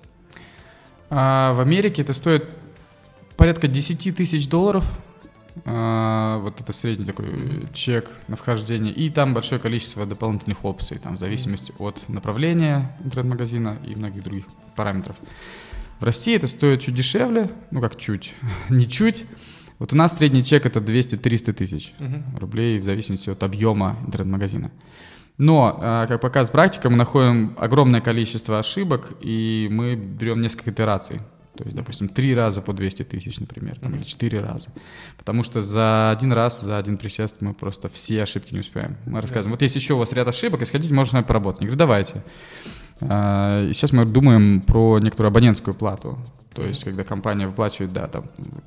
А, 1.10 1.52
в 1.52 1.60
Америке 1.60 2.02
это 2.02 2.12
стоит 2.12 2.48
порядка 3.36 3.66
10 3.68 4.16
тысяч 4.16 4.48
долларов 4.48 4.84
а, 4.86 5.11
вот 5.54 6.60
это 6.60 6.72
средний 6.72 7.04
такой 7.04 7.68
чек 7.74 8.10
на 8.28 8.36
вхождение, 8.36 8.92
и 8.92 9.10
там 9.10 9.34
большое 9.34 9.60
количество 9.60 10.06
дополнительных 10.06 10.64
опций, 10.64 10.98
там 10.98 11.16
в 11.16 11.18
зависимости 11.18 11.72
от 11.78 12.08
направления 12.08 12.96
интернет-магазина 13.04 13.76
и 13.86 13.94
многих 13.94 14.22
других 14.22 14.46
параметров. 14.76 15.16
В 16.00 16.04
России 16.04 16.34
это 16.34 16.48
стоит 16.48 16.80
чуть 16.80 16.94
дешевле, 16.94 17.50
ну 17.70 17.80
как 17.80 17.96
чуть, 17.96 18.34
не 18.70 18.88
чуть. 18.88 19.24
Вот 19.78 19.92
у 19.92 19.96
нас 19.96 20.16
средний 20.16 20.44
чек 20.44 20.66
это 20.66 20.80
200-300 20.80 21.52
тысяч 21.52 21.92
uh-huh. 21.98 22.38
рублей 22.38 22.78
в 22.78 22.84
зависимости 22.84 23.30
от 23.30 23.42
объема 23.42 23.96
интернет-магазина. 24.06 24.70
Но, 25.38 25.78
а, 25.80 26.06
как 26.06 26.20
показывает 26.20 26.52
практика, 26.52 26.90
мы 26.90 26.96
находим 26.96 27.54
огромное 27.58 28.00
количество 28.00 28.58
ошибок, 28.58 29.12
и 29.20 29.68
мы 29.70 29.96
берем 29.96 30.40
несколько 30.40 30.70
итераций. 30.70 31.20
То 31.56 31.64
есть, 31.64 31.76
допустим, 31.76 32.08
три 32.08 32.34
раза 32.34 32.62
по 32.62 32.72
200 32.72 33.04
тысяч, 33.04 33.38
например, 33.38 33.78
там, 33.78 33.92
mm-hmm. 33.92 33.96
или 33.96 34.04
четыре 34.04 34.40
раза. 34.40 34.70
Потому 35.18 35.44
что 35.44 35.60
за 35.60 36.10
один 36.10 36.32
раз, 36.32 36.62
за 36.62 36.78
один 36.78 36.96
присест 36.96 37.36
мы 37.40 37.52
просто 37.52 37.88
все 37.88 38.22
ошибки 38.22 38.54
не 38.54 38.60
успеваем. 38.60 38.96
Мы 39.04 39.20
рассказываем, 39.20 39.50
yeah. 39.50 39.56
вот 39.56 39.62
есть 39.62 39.76
еще 39.76 39.94
у 39.94 39.98
вас 39.98 40.12
ряд 40.12 40.28
ошибок, 40.28 40.60
если 40.60 40.72
хотите, 40.72 40.94
можно 40.94 41.10
с 41.10 41.12
нами 41.12 41.24
поработать. 41.24 41.60
Я 41.60 41.66
говорю, 41.66 41.78
давайте. 41.78 42.24
А, 43.00 43.70
сейчас 43.72 43.92
мы 43.92 44.06
думаем 44.06 44.62
про 44.62 44.98
некоторую 44.98 45.30
абонентскую 45.30 45.74
плату. 45.74 46.18
То 46.54 46.66
есть, 46.66 46.84
когда 46.84 47.04
компания 47.04 47.46
выплачивает, 47.46 47.92
да, 47.92 48.06
там 48.06 48.24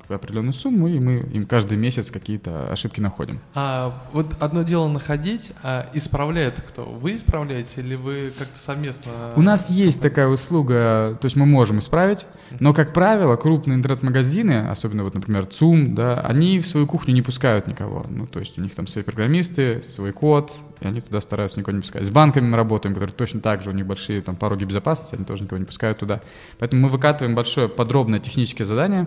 определенную 0.08 0.52
сумму, 0.52 0.88
и 0.88 0.98
мы 0.98 1.14
им 1.14 1.46
каждый 1.46 1.78
месяц 1.78 2.10
какие-то 2.10 2.72
ошибки 2.72 3.00
находим. 3.00 3.40
А 3.54 4.02
вот 4.12 4.34
одно 4.40 4.62
дело 4.62 4.88
находить, 4.88 5.52
а 5.62 5.88
исправляет 5.92 6.60
кто? 6.60 6.84
Вы 6.84 7.16
исправляете 7.16 7.80
или 7.80 7.94
вы 7.94 8.32
как-то 8.36 8.58
совместно? 8.58 9.12
У 9.36 9.42
нас 9.42 9.70
есть 9.70 10.00
такая 10.00 10.28
услуга, 10.28 11.16
то 11.20 11.26
есть 11.26 11.36
мы 11.36 11.46
можем 11.46 11.78
исправить, 11.78 12.26
но, 12.60 12.74
как 12.74 12.92
правило, 12.92 13.36
крупные 13.36 13.76
интернет-магазины, 13.76 14.68
особенно 14.68 15.04
вот, 15.04 15.14
например, 15.14 15.46
ЦУМ, 15.46 15.94
да, 15.94 16.14
они 16.20 16.58
в 16.58 16.66
свою 16.66 16.86
кухню 16.86 17.14
не 17.14 17.22
пускают 17.22 17.66
никого. 17.66 18.06
Ну, 18.08 18.26
то 18.26 18.40
есть 18.40 18.58
у 18.58 18.62
них 18.62 18.74
там 18.74 18.86
свои 18.86 19.04
программисты, 19.04 19.82
свой 19.82 20.12
код, 20.12 20.54
и 20.80 20.86
они 20.86 21.00
туда 21.00 21.20
стараются 21.20 21.58
никого 21.58 21.74
не 21.74 21.82
пускать. 21.82 22.04
С 22.04 22.10
банками 22.10 22.46
мы 22.46 22.56
работаем, 22.56 22.94
которые 22.94 23.14
точно 23.14 23.40
так 23.40 23.62
же, 23.62 23.70
у 23.70 23.72
них 23.72 23.86
большие 23.86 24.20
там 24.22 24.36
пороги 24.36 24.64
безопасности, 24.64 25.14
они 25.14 25.24
тоже 25.24 25.44
никого 25.44 25.58
не 25.58 25.64
пускают 25.64 25.98
туда. 25.98 26.20
Поэтому 26.58 26.82
мы 26.82 26.88
выкатываем 26.88 27.34
большое 27.34 27.68
подробное 27.68 28.18
техническое 28.18 28.64
задание 28.64 29.06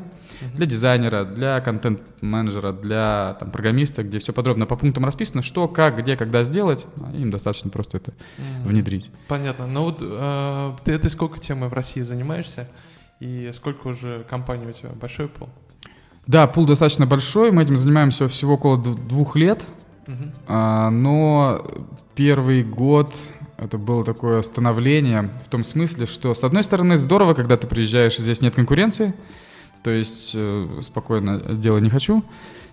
для 0.56 0.66
дизайнера, 0.66 1.26
для 1.26 1.60
контент-менеджера, 1.62 2.72
для 2.72 3.38
там, 3.40 3.52
программиста, 3.52 4.04
где 4.04 4.20
все 4.20 4.34
подробно 4.34 4.66
по 4.66 4.76
пунктам 4.76 5.06
расписано, 5.06 5.42
что, 5.42 5.68
как, 5.68 6.00
где, 6.00 6.16
когда 6.16 6.44
сделать. 6.44 6.86
А 7.02 7.16
им 7.16 7.32
достаточно 7.32 7.70
просто 7.70 7.98
это 7.98 8.14
внедрить. 8.64 9.12
Понятно. 9.28 9.68
Ну 9.68 9.84
вот 9.84 10.00
э, 10.02 10.72
ты 10.84 10.92
этой 10.94 11.10
сколько 11.10 11.40
темой 11.40 11.70
в 11.70 11.74
России 11.74 12.02
занимаешься? 12.02 12.68
И 13.20 13.52
сколько 13.54 13.88
уже 13.88 14.26
компаний 14.30 14.68
у 14.68 14.72
тебя? 14.72 14.90
Большой 14.90 15.28
пул? 15.28 15.50
Да, 16.26 16.48
пул 16.48 16.66
достаточно 16.66 17.06
большой. 17.06 17.52
Мы 17.52 17.64
этим 17.64 17.76
занимаемся 17.76 18.28
всего 18.28 18.54
около 18.54 18.78
двух 18.78 19.36
лет. 19.36 19.66
А, 20.48 20.90
но 20.90 21.66
первый 22.16 22.64
год 22.64 23.16
это 23.58 23.78
было 23.78 24.04
такое 24.04 24.42
становление 24.42 25.30
в 25.46 25.50
том 25.50 25.64
смысле, 25.64 26.06
что, 26.06 26.34
с 26.34 26.44
одной 26.44 26.64
стороны, 26.64 26.98
здорово, 26.98 27.34
когда 27.34 27.58
ты 27.58 27.68
приезжаешь, 27.68 28.18
здесь 28.18 28.42
нет 28.42 28.56
конкуренции, 28.56 29.14
То 29.84 29.92
есть 29.92 30.32
э, 30.34 30.68
спокойно 30.82 31.40
делать 31.56 31.84
не 31.84 31.90
хочу, 31.90 32.24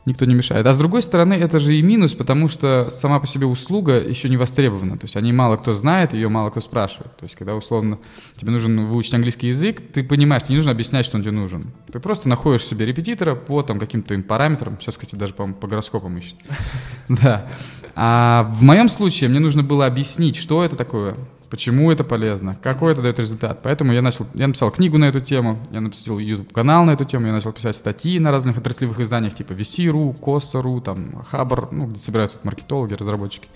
никто 0.06 0.24
не 0.24 0.34
мешает. 0.34 0.66
А 0.66 0.72
с 0.72 0.78
другой 0.78 1.02
стороны, 1.02 1.34
это 1.34 1.58
же 1.58 1.74
и 1.74 1.82
минус, 1.82 2.14
потому 2.14 2.48
что 2.48 2.88
сама 2.90 3.20
по 3.20 3.26
себе 3.26 3.46
услуга 3.46 3.98
еще 3.98 4.28
не 4.28 4.36
востребована. 4.36 4.96
То 4.96 5.04
есть 5.04 5.16
они 5.16 5.32
мало 5.32 5.56
кто 5.56 5.74
знает, 5.74 6.14
ее 6.14 6.28
мало 6.28 6.50
кто 6.50 6.60
спрашивает. 6.60 7.14
То 7.16 7.24
есть 7.24 7.34
когда 7.34 7.54
условно 7.54 7.98
тебе 8.36 8.52
нужно 8.52 8.86
выучить 8.86 9.14
английский 9.14 9.48
язык, 9.48 9.82
ты 9.92 10.04
понимаешь, 10.04 10.44
тебе 10.44 10.52
не 10.52 10.56
нужно 10.56 10.72
объяснять, 10.72 11.04
что 11.04 11.16
он 11.16 11.22
тебе 11.22 11.32
нужен. 11.32 11.72
Ты 11.92 11.98
просто 11.98 12.28
находишь 12.28 12.64
себе 12.64 12.86
репетитора 12.86 13.34
по 13.34 13.62
там, 13.62 13.78
каким-то 13.78 14.14
им 14.14 14.22
параметрам. 14.22 14.78
Сейчас, 14.80 14.96
кстати, 14.96 15.16
даже, 15.16 15.34
по 15.34 15.46
по 15.52 15.66
гороскопам 15.66 16.16
ищут. 16.18 16.36
Да. 17.08 17.46
А 17.94 18.42
в 18.52 18.62
моем 18.62 18.88
случае 18.88 19.30
мне 19.30 19.38
нужно 19.38 19.62
было 19.62 19.86
объяснить, 19.86 20.36
что 20.36 20.64
это 20.64 20.76
такое, 20.76 21.16
почему 21.50 21.90
это 21.90 22.04
полезно, 22.04 22.56
какой 22.62 22.92
это 22.92 23.02
дает 23.02 23.18
результат. 23.18 23.60
Поэтому 23.62 23.92
я 23.92 24.02
начал, 24.02 24.26
я 24.34 24.46
написал 24.46 24.70
книгу 24.70 24.98
на 24.98 25.06
эту 25.06 25.20
тему, 25.20 25.58
я 25.70 25.80
написал 25.80 26.18
YouTube-канал 26.18 26.84
на 26.84 26.92
эту 26.92 27.04
тему, 27.04 27.26
я 27.26 27.32
начал 27.32 27.52
писать 27.52 27.76
статьи 27.76 28.18
на 28.18 28.30
разных 28.30 28.58
отраслевых 28.58 29.00
изданиях, 29.00 29.34
типа 29.34 29.52
VC.ru, 29.52 30.18
Коса.ru, 30.18 30.80
там, 30.80 31.24
Хабр, 31.28 31.68
ну, 31.72 31.86
где 31.86 31.98
собираются 31.98 32.38
маркетологи, 32.42 32.94
разработчики. 32.94 33.48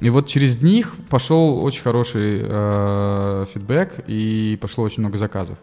И 0.00 0.08
вот 0.08 0.28
через 0.28 0.62
них 0.62 0.94
пошел 1.10 1.62
очень 1.62 1.82
хороший 1.82 2.40
э, 2.42 3.46
фидбэк 3.52 4.04
и 4.06 4.58
пошло 4.60 4.84
очень 4.84 5.02
много 5.02 5.18
заказов. 5.18 5.58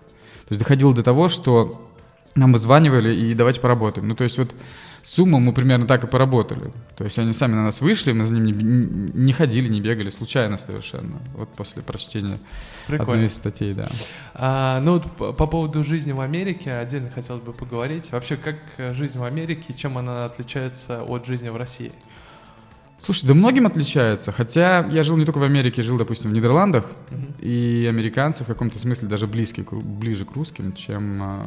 То 0.48 0.54
есть 0.54 0.60
доходило 0.60 0.94
до 0.94 1.02
того, 1.02 1.28
что 1.28 1.90
нам 2.38 2.54
вызванивали 2.54 3.14
и 3.14 3.34
давайте 3.34 3.60
поработаем. 3.60 4.08
Ну, 4.08 4.16
то 4.16 4.24
есть 4.24 4.38
вот 4.38 4.54
сумму 5.02 5.40
мы 5.40 5.54
примерно 5.54 5.88
так 5.88 6.04
и 6.04 6.08
поработали. 6.08 6.72
То 6.96 7.04
есть 7.04 7.18
они 7.20 7.34
сами 7.34 7.54
на 7.54 7.64
нас 7.64 7.82
вышли, 7.82 8.12
мы 8.12 8.26
за 8.26 8.34
ним 8.34 8.46
не, 8.46 9.12
не 9.14 9.34
ходили, 9.34 9.68
не 9.70 9.82
бегали, 9.82 10.10
случайно 10.10 10.58
совершенно. 10.58 11.18
Вот 11.36 11.50
после 11.50 11.82
прочтения 11.82 12.40
Прикольно. 12.88 13.14
одной 13.14 13.28
из 13.28 13.36
статей, 13.36 13.74
да. 13.74 13.88
А, 14.34 14.80
ну 14.82 14.94
вот 14.94 15.12
по, 15.12 15.34
по 15.34 15.48
поводу 15.48 15.84
жизни 15.84 16.12
в 16.12 16.22
Америке 16.22 16.74
отдельно 16.74 17.10
хотелось 17.10 17.42
бы 17.42 17.54
поговорить. 17.54 18.12
Вообще, 18.12 18.38
как 18.38 18.58
жизнь 18.96 19.18
в 19.18 19.24
Америке, 19.24 19.74
чем 19.74 19.98
она 19.98 20.26
отличается 20.26 21.04
от 21.04 21.26
жизни 21.26 21.50
в 21.50 21.58
России? 21.58 21.92
Слушай, 23.04 23.28
да 23.28 23.34
многим 23.34 23.68
отличается. 23.68 24.32
Хотя 24.32 24.86
я 24.88 25.04
жил 25.04 25.18
не 25.18 25.26
только 25.26 25.38
в 25.38 25.44
Америке, 25.44 25.84
жил, 25.84 25.98
допустим, 25.98 26.32
в 26.32 26.34
Нидерландах, 26.34 26.86
uh-huh. 27.10 27.42
и 27.42 27.86
американцы 27.88 28.44
в 28.44 28.48
каком-то 28.48 28.80
смысле 28.80 29.08
даже 29.08 29.28
близкие, 29.28 29.66
ближе 29.72 30.26
к 30.26 30.32
русским, 30.32 30.74
чем 30.74 31.20
э, 31.22 31.42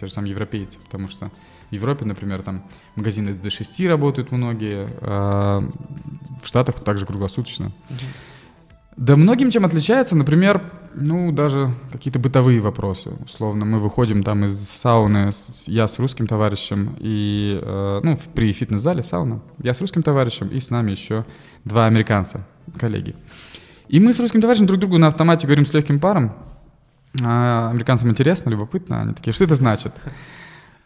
те 0.00 0.06
же 0.06 0.12
самые 0.12 0.30
европейцы. 0.30 0.78
Потому 0.78 1.08
что 1.08 1.30
в 1.70 1.72
Европе, 1.72 2.04
например, 2.04 2.42
там 2.42 2.62
магазины 2.94 3.34
до 3.34 3.50
6 3.50 3.80
работают 3.86 4.32
многие, 4.32 4.88
а 5.02 5.62
в 6.42 6.46
Штатах 6.46 6.82
также 6.82 7.04
круглосуточно. 7.04 7.72
Uh-huh. 7.90 8.04
Да 8.96 9.16
многим 9.16 9.50
чем 9.50 9.66
отличается, 9.66 10.16
например, 10.16 10.62
ну, 10.96 11.30
даже 11.30 11.74
какие-то 11.92 12.18
бытовые 12.18 12.60
вопросы. 12.60 13.10
Условно, 13.24 13.64
мы 13.64 13.78
выходим 13.78 14.22
там 14.22 14.44
из 14.44 14.58
сауны, 14.58 15.30
с, 15.30 15.68
я 15.68 15.86
с 15.86 15.98
русским 15.98 16.26
товарищем, 16.26 16.96
и, 16.98 17.60
э, 17.62 18.00
ну, 18.02 18.18
при 18.34 18.52
фитнес-зале 18.52 19.02
сауна, 19.02 19.42
я 19.62 19.74
с 19.74 19.80
русским 19.80 20.02
товарищем, 20.02 20.48
и 20.48 20.58
с 20.58 20.70
нами 20.70 20.92
еще 20.92 21.24
два 21.64 21.86
американца, 21.86 22.46
коллеги. 22.78 23.14
И 23.88 24.00
мы 24.00 24.12
с 24.12 24.20
русским 24.20 24.40
товарищем 24.40 24.66
друг 24.66 24.80
другу 24.80 24.98
на 24.98 25.08
автомате 25.08 25.46
говорим 25.46 25.66
с 25.66 25.74
легким 25.74 26.00
паром. 26.00 26.34
А 27.22 27.70
американцам 27.70 28.10
интересно, 28.10 28.50
любопытно. 28.50 29.02
Они 29.02 29.14
такие, 29.14 29.32
что 29.32 29.44
это 29.44 29.54
значит? 29.54 29.94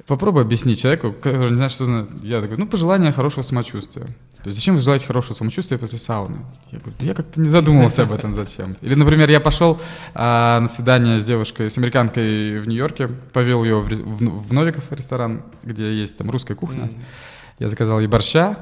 Попробуй 0.07 0.43
объяснить 0.43 0.81
человеку, 0.81 1.13
который 1.13 1.51
не 1.51 1.57
знает, 1.57 1.73
что 1.73 1.87
значит. 1.87 2.23
Я 2.23 2.41
такой, 2.41 2.57
ну, 2.57 2.67
пожелание 2.67 3.13
хорошего 3.13 3.43
самочувствия. 3.43 4.07
То 4.43 4.49
есть 4.49 4.59
зачем 4.59 4.75
вы 4.75 4.81
желаете 4.81 5.07
хорошего 5.07 5.35
самочувствия 5.35 5.77
после 5.77 5.99
сауны? 5.99 6.39
Я 6.71 6.79
говорю, 6.79 6.97
да 6.99 7.07
я 7.07 7.15
как-то 7.15 7.41
не 7.41 7.49
задумывался 7.49 8.03
об 8.03 8.13
этом, 8.13 8.33
зачем. 8.33 8.77
Или, 8.81 8.95
например, 8.95 9.31
я 9.31 9.41
пошел 9.41 9.79
а, 10.15 10.61
на 10.61 10.69
свидание 10.69 11.19
с 11.19 11.25
девушкой, 11.25 11.71
с 11.71 11.77
американкой 11.77 12.61
в 12.61 12.69
Нью-Йорке, 12.69 13.09
повел 13.09 13.65
ее 13.65 13.81
в, 13.81 13.89
в, 13.89 14.49
в 14.49 14.53
Новиков 14.53 14.85
ресторан, 14.91 15.43
где 15.63 15.95
есть 15.95 16.17
там 16.17 16.31
русская 16.31 16.55
кухня. 16.55 16.85
Mm. 16.85 16.99
Я 17.59 17.69
заказал 17.69 18.01
ей 18.01 18.07
борща, 18.07 18.57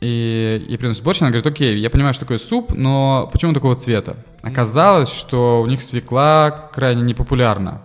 и, 0.00 0.64
и 0.68 0.76
приносит 0.76 1.02
борщ, 1.02 1.22
она 1.22 1.30
говорит, 1.30 1.46
окей, 1.46 1.78
я 1.78 1.90
понимаю, 1.90 2.14
что 2.14 2.24
такое 2.24 2.38
суп, 2.38 2.72
но 2.74 3.28
почему 3.32 3.52
такого 3.52 3.74
цвета? 3.74 4.16
Оказалось, 4.42 5.10
что 5.10 5.62
у 5.62 5.66
них 5.66 5.82
свекла 5.82 6.50
крайне 6.72 7.02
непопулярна. 7.02 7.82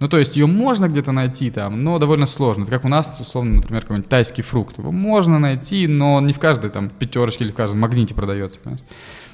Ну, 0.00 0.08
то 0.08 0.18
есть 0.18 0.36
ее 0.36 0.46
можно 0.46 0.88
где-то 0.88 1.10
найти 1.10 1.50
там, 1.50 1.82
но 1.82 1.98
довольно 1.98 2.26
сложно. 2.26 2.62
Это 2.62 2.70
как 2.70 2.84
у 2.84 2.88
нас, 2.88 3.18
условно, 3.20 3.56
например, 3.56 3.82
какой-нибудь 3.82 4.08
тайский 4.08 4.44
фрукт. 4.44 4.78
Его 4.78 4.92
можно 4.92 5.38
найти, 5.38 5.86
но 5.88 6.20
не 6.20 6.32
в 6.32 6.38
каждой 6.38 6.70
там 6.70 6.88
пятерочке 6.88 7.44
или 7.44 7.50
в 7.50 7.54
каждом 7.54 7.80
магните 7.80 8.14
продается, 8.14 8.60
понимаешь? 8.60 8.84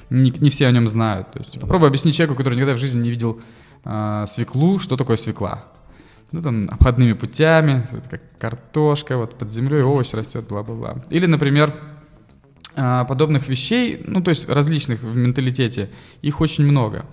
Не, 0.09 0.31
не 0.31 0.49
все 0.49 0.67
о 0.67 0.71
нем 0.71 0.87
знают. 0.87 1.31
То 1.31 1.39
есть 1.39 1.59
попробуй 1.59 1.87
объяснить 1.87 2.15
человеку, 2.15 2.35
который 2.35 2.55
никогда 2.55 2.73
в 2.73 2.79
жизни 2.79 3.01
не 3.01 3.09
видел 3.09 3.39
э, 3.83 4.25
свеклу, 4.27 4.79
что 4.79 4.97
такое 4.97 5.17
свекла. 5.17 5.65
Ну, 6.31 6.41
там, 6.41 6.67
обходными 6.69 7.13
путями, 7.13 7.83
это 7.91 8.09
как 8.09 8.21
картошка, 8.39 9.17
вот 9.17 9.37
под 9.37 9.51
землей 9.51 9.83
овощ 9.83 10.13
растет, 10.13 10.47
бла-бла-бла. 10.47 11.03
Или, 11.11 11.27
например, 11.27 11.73
подобных 12.75 13.47
вещей, 13.47 14.03
ну, 14.05 14.21
то 14.21 14.29
есть 14.29 14.49
различных 14.49 15.01
в 15.01 15.15
менталитете, 15.15 15.89
их 16.21 16.41
очень 16.41 16.65
много. 16.65 17.05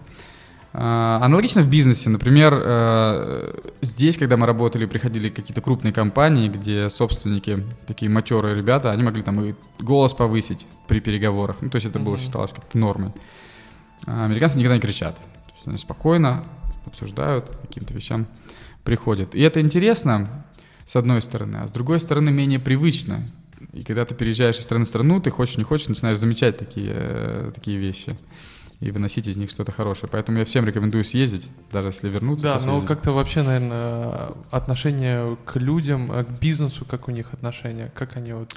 А, 0.74 1.18
аналогично 1.22 1.60
в 1.60 1.68
бизнесе, 1.68 2.08
например, 2.08 2.54
э, 2.56 3.54
здесь, 3.82 4.16
когда 4.16 4.38
мы 4.38 4.46
работали, 4.46 4.86
приходили 4.86 5.28
какие-то 5.28 5.60
крупные 5.60 5.92
компании, 5.92 6.48
где 6.48 6.88
собственники, 6.88 7.62
такие 7.86 8.10
матерые 8.10 8.54
ребята, 8.54 8.90
они 8.90 9.02
могли 9.02 9.22
там 9.22 9.44
и 9.44 9.54
голос 9.78 10.14
повысить 10.14 10.66
при 10.88 11.00
переговорах. 11.00 11.56
Ну, 11.60 11.68
то 11.68 11.76
есть 11.76 11.86
это 11.86 11.98
было 11.98 12.16
считалось 12.16 12.54
как 12.54 12.72
нормой. 12.72 13.12
А 14.06 14.24
американцы 14.24 14.58
никогда 14.58 14.76
не 14.76 14.80
кричат. 14.80 15.16
То 15.16 15.54
есть 15.54 15.68
они 15.68 15.78
спокойно 15.78 16.42
обсуждают, 16.86 17.50
каким-то 17.68 17.92
вещам 17.92 18.26
приходят. 18.82 19.34
И 19.34 19.42
это 19.42 19.60
интересно, 19.60 20.46
с 20.86 20.96
одной 20.96 21.20
стороны, 21.20 21.58
а 21.58 21.68
с 21.68 21.70
другой 21.70 22.00
стороны 22.00 22.30
менее 22.30 22.58
привычно. 22.58 23.24
И 23.74 23.82
когда 23.82 24.06
ты 24.06 24.14
переезжаешь 24.14 24.56
из 24.56 24.64
страны 24.64 24.86
в 24.86 24.88
страну, 24.88 25.20
ты 25.20 25.30
хочешь, 25.30 25.58
не 25.58 25.64
хочешь, 25.64 25.88
начинаешь 25.88 26.16
замечать 26.16 26.56
такие, 26.56 26.92
э, 26.94 27.52
такие 27.54 27.76
вещи 27.76 28.16
и 28.82 28.90
выносить 28.90 29.28
из 29.28 29.36
них 29.36 29.50
что-то 29.50 29.70
хорошее. 29.70 30.08
Поэтому 30.10 30.38
я 30.38 30.44
всем 30.44 30.66
рекомендую 30.66 31.04
съездить, 31.04 31.48
даже 31.70 31.88
если 31.88 32.08
вернуться. 32.08 32.42
Да, 32.42 32.60
но 32.66 32.80
как-то 32.80 33.12
вообще, 33.12 33.42
наверное, 33.42 34.32
отношение 34.50 35.36
к 35.44 35.56
людям, 35.56 36.08
к 36.08 36.40
бизнесу, 36.40 36.84
как 36.84 37.06
у 37.06 37.12
них 37.12 37.32
отношения, 37.32 37.92
как 37.94 38.16
они 38.16 38.32
вот... 38.32 38.54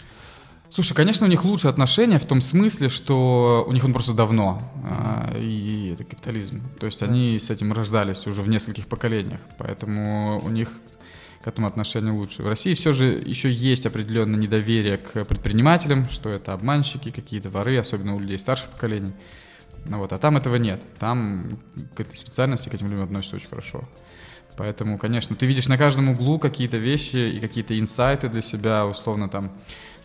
Слушай, 0.71 0.95
конечно, 0.95 1.27
у 1.27 1.29
них 1.29 1.45
лучше 1.45 1.67
отношения 1.67 2.17
в 2.17 2.25
том 2.25 2.41
смысле, 2.41 2.89
что 2.89 3.63
у 3.67 3.71
них 3.71 3.85
он 3.85 3.93
просто 3.93 4.13
давно, 4.13 4.61
а, 4.83 5.31
и 5.39 5.91
это 5.93 6.03
капитализм. 6.03 6.63
То 6.79 6.87
есть 6.87 7.03
они 7.03 7.37
с 7.37 7.51
этим 7.51 7.71
рождались 7.71 8.25
уже 8.25 8.41
в 8.41 8.49
нескольких 8.49 8.87
поколениях, 8.87 9.39
поэтому 9.59 10.41
у 10.43 10.49
них 10.49 10.69
к 11.43 11.47
этому 11.47 11.67
отношение 11.67 12.11
лучше. 12.11 12.41
В 12.41 12.47
России 12.47 12.73
все 12.73 12.93
же 12.93 13.05
еще 13.05 13.51
есть 13.51 13.85
определенное 13.85 14.39
недоверие 14.39 14.97
к 14.97 15.23
предпринимателям, 15.25 16.09
что 16.09 16.29
это 16.29 16.53
обманщики, 16.53 17.11
какие-то 17.11 17.51
воры, 17.51 17.77
особенно 17.77 18.15
у 18.15 18.19
людей 18.19 18.39
старших 18.39 18.71
поколений. 18.71 19.13
Ну 19.85 19.99
вот, 19.99 20.13
а 20.13 20.17
там 20.17 20.37
этого 20.37 20.55
нет. 20.55 20.81
Там 20.99 21.59
к 21.95 21.99
этой 21.99 22.17
специальности, 22.17 22.69
к 22.69 22.73
этим 22.73 22.87
людям 22.87 23.03
относятся 23.03 23.35
очень 23.35 23.49
хорошо. 23.49 23.87
Поэтому, 24.57 24.97
конечно, 24.97 25.35
ты 25.35 25.45
видишь 25.45 25.67
на 25.67 25.77
каждом 25.77 26.09
углу 26.09 26.39
какие-то 26.39 26.77
вещи 26.77 27.17
и 27.17 27.39
какие-то 27.39 27.77
инсайты 27.77 28.29
для 28.29 28.41
себя, 28.41 28.85
условно 28.85 29.29
там 29.29 29.51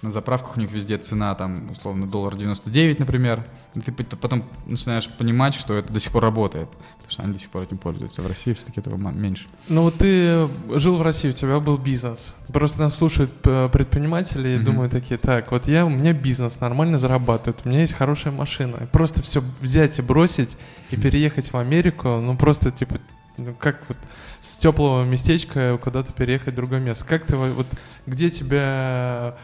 на 0.02 0.11
заправках 0.11 0.57
у 0.57 0.61
них 0.61 0.73
везде 0.73 0.97
цена, 0.97 1.35
там, 1.35 1.71
условно, 1.71 2.07
доллар 2.07 2.35
99, 2.35 3.00
например. 3.00 3.45
И 3.75 3.80
ты 3.80 3.92
потом 3.92 4.45
начинаешь 4.66 5.09
понимать, 5.09 5.54
что 5.54 5.75
это 5.75 5.92
до 5.92 6.00
сих 6.00 6.12
пор 6.12 6.23
работает, 6.23 6.69
потому 6.71 7.11
что 7.11 7.23
они 7.23 7.35
до 7.35 7.38
сих 7.38 7.50
пор 7.50 7.62
этим 7.62 7.76
пользуются. 7.76 8.23
В 8.23 8.26
России 8.26 8.54
все-таки 8.54 8.80
этого 8.80 8.97
меньше. 8.97 9.47
Ну 9.69 9.83
вот 9.83 9.97
ты 9.97 10.49
жил 10.71 10.97
в 10.97 11.02
России, 11.02 11.28
у 11.28 11.33
тебя 11.33 11.61
был 11.61 11.76
бизнес. 11.76 12.35
Просто 12.49 12.80
нас 12.80 12.97
слушают 12.97 13.30
э, 13.45 13.69
предприниматели 13.71 14.49
и 14.49 14.57
mm-hmm. 14.57 14.64
думают 14.64 14.92
такие, 14.92 15.19
так, 15.19 15.52
вот 15.52 15.69
я, 15.69 15.85
у 15.85 15.90
меня 15.90 16.14
бизнес 16.14 16.61
нормально 16.61 16.99
зарабатывает, 16.99 17.61
у 17.64 17.69
меня 17.69 17.83
есть 17.83 17.92
хорошая 17.92 18.33
машина. 18.33 18.88
Просто 18.90 19.23
все 19.23 19.42
взять 19.61 19.99
и 19.99 20.02
бросить 20.02 20.57
и 20.90 20.97
переехать 20.97 21.52
в 21.52 21.57
Америку, 21.57 22.09
ну 22.21 22.37
просто 22.37 22.71
типа, 22.71 22.97
ну 23.37 23.54
как 23.54 23.83
вот 23.88 23.99
с 24.40 24.57
теплого 24.57 25.04
местечка 25.04 25.78
куда-то 25.78 26.12
переехать 26.12 26.54
в 26.54 26.57
другое 26.57 26.80
место. 26.80 27.04
Как 27.04 27.26
ты 27.26 27.37
вот, 27.37 27.66
где 28.07 28.30
тебя 28.30 29.37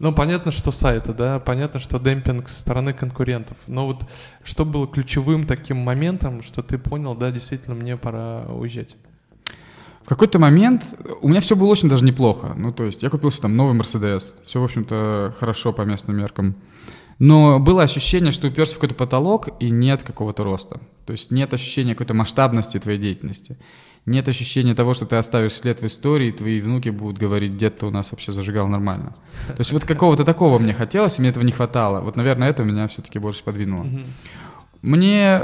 ну, 0.00 0.12
понятно, 0.12 0.50
что 0.50 0.72
сайты, 0.72 1.12
да, 1.12 1.38
понятно, 1.38 1.78
что 1.78 1.98
демпинг 1.98 2.48
со 2.48 2.60
стороны 2.60 2.92
конкурентов. 2.92 3.56
Но 3.66 3.86
вот 3.86 4.04
что 4.42 4.64
было 4.64 4.88
ключевым 4.88 5.44
таким 5.44 5.78
моментом, 5.78 6.42
что 6.42 6.62
ты 6.62 6.78
понял, 6.78 7.14
да, 7.14 7.30
действительно, 7.30 7.76
мне 7.76 7.96
пора 7.96 8.44
уезжать? 8.48 8.96
В 10.02 10.08
какой-то 10.08 10.38
момент 10.38 10.94
у 11.22 11.28
меня 11.28 11.40
все 11.40 11.56
было 11.56 11.68
очень 11.68 11.88
даже 11.88 12.04
неплохо. 12.04 12.54
Ну, 12.56 12.72
то 12.72 12.84
есть 12.84 13.02
я 13.02 13.08
купился 13.08 13.40
там 13.42 13.56
новый 13.56 13.74
Мерседес. 13.74 14.34
Все, 14.44 14.60
в 14.60 14.64
общем-то, 14.64 15.34
хорошо 15.38 15.72
по 15.72 15.82
местным 15.82 16.18
меркам. 16.18 16.56
Но 17.18 17.58
было 17.58 17.82
ощущение, 17.82 18.32
что 18.32 18.48
уперся 18.48 18.72
в 18.72 18.74
какой-то 18.74 18.96
потолок 18.96 19.48
и 19.60 19.70
нет 19.70 20.02
какого-то 20.02 20.44
роста. 20.44 20.80
То 21.06 21.12
есть 21.12 21.30
нет 21.30 21.54
ощущения 21.54 21.94
какой-то 21.94 22.12
масштабности 22.12 22.78
твоей 22.78 22.98
деятельности 22.98 23.56
нет 24.06 24.28
ощущения 24.28 24.74
того, 24.74 24.94
что 24.94 25.06
ты 25.06 25.16
оставишь 25.16 25.54
след 25.54 25.80
в 25.80 25.86
истории, 25.86 26.28
и 26.28 26.32
твои 26.32 26.60
внуки 26.60 26.90
будут 26.90 27.18
говорить, 27.18 27.56
дед-то 27.56 27.86
у 27.86 27.90
нас 27.90 28.12
вообще 28.12 28.32
зажигал 28.32 28.68
нормально. 28.68 29.14
То 29.48 29.60
есть 29.60 29.72
вот 29.72 29.84
какого-то 29.84 30.24
такого 30.24 30.58
мне 30.58 30.74
хотелось, 30.74 31.18
и 31.18 31.20
мне 31.20 31.30
этого 31.30 31.44
не 31.44 31.52
хватало. 31.52 32.00
Вот, 32.00 32.16
наверное, 32.16 32.48
это 32.48 32.64
меня 32.64 32.86
все-таки 32.88 33.18
больше 33.18 33.42
подвинуло. 33.42 33.86
Мне... 34.82 35.40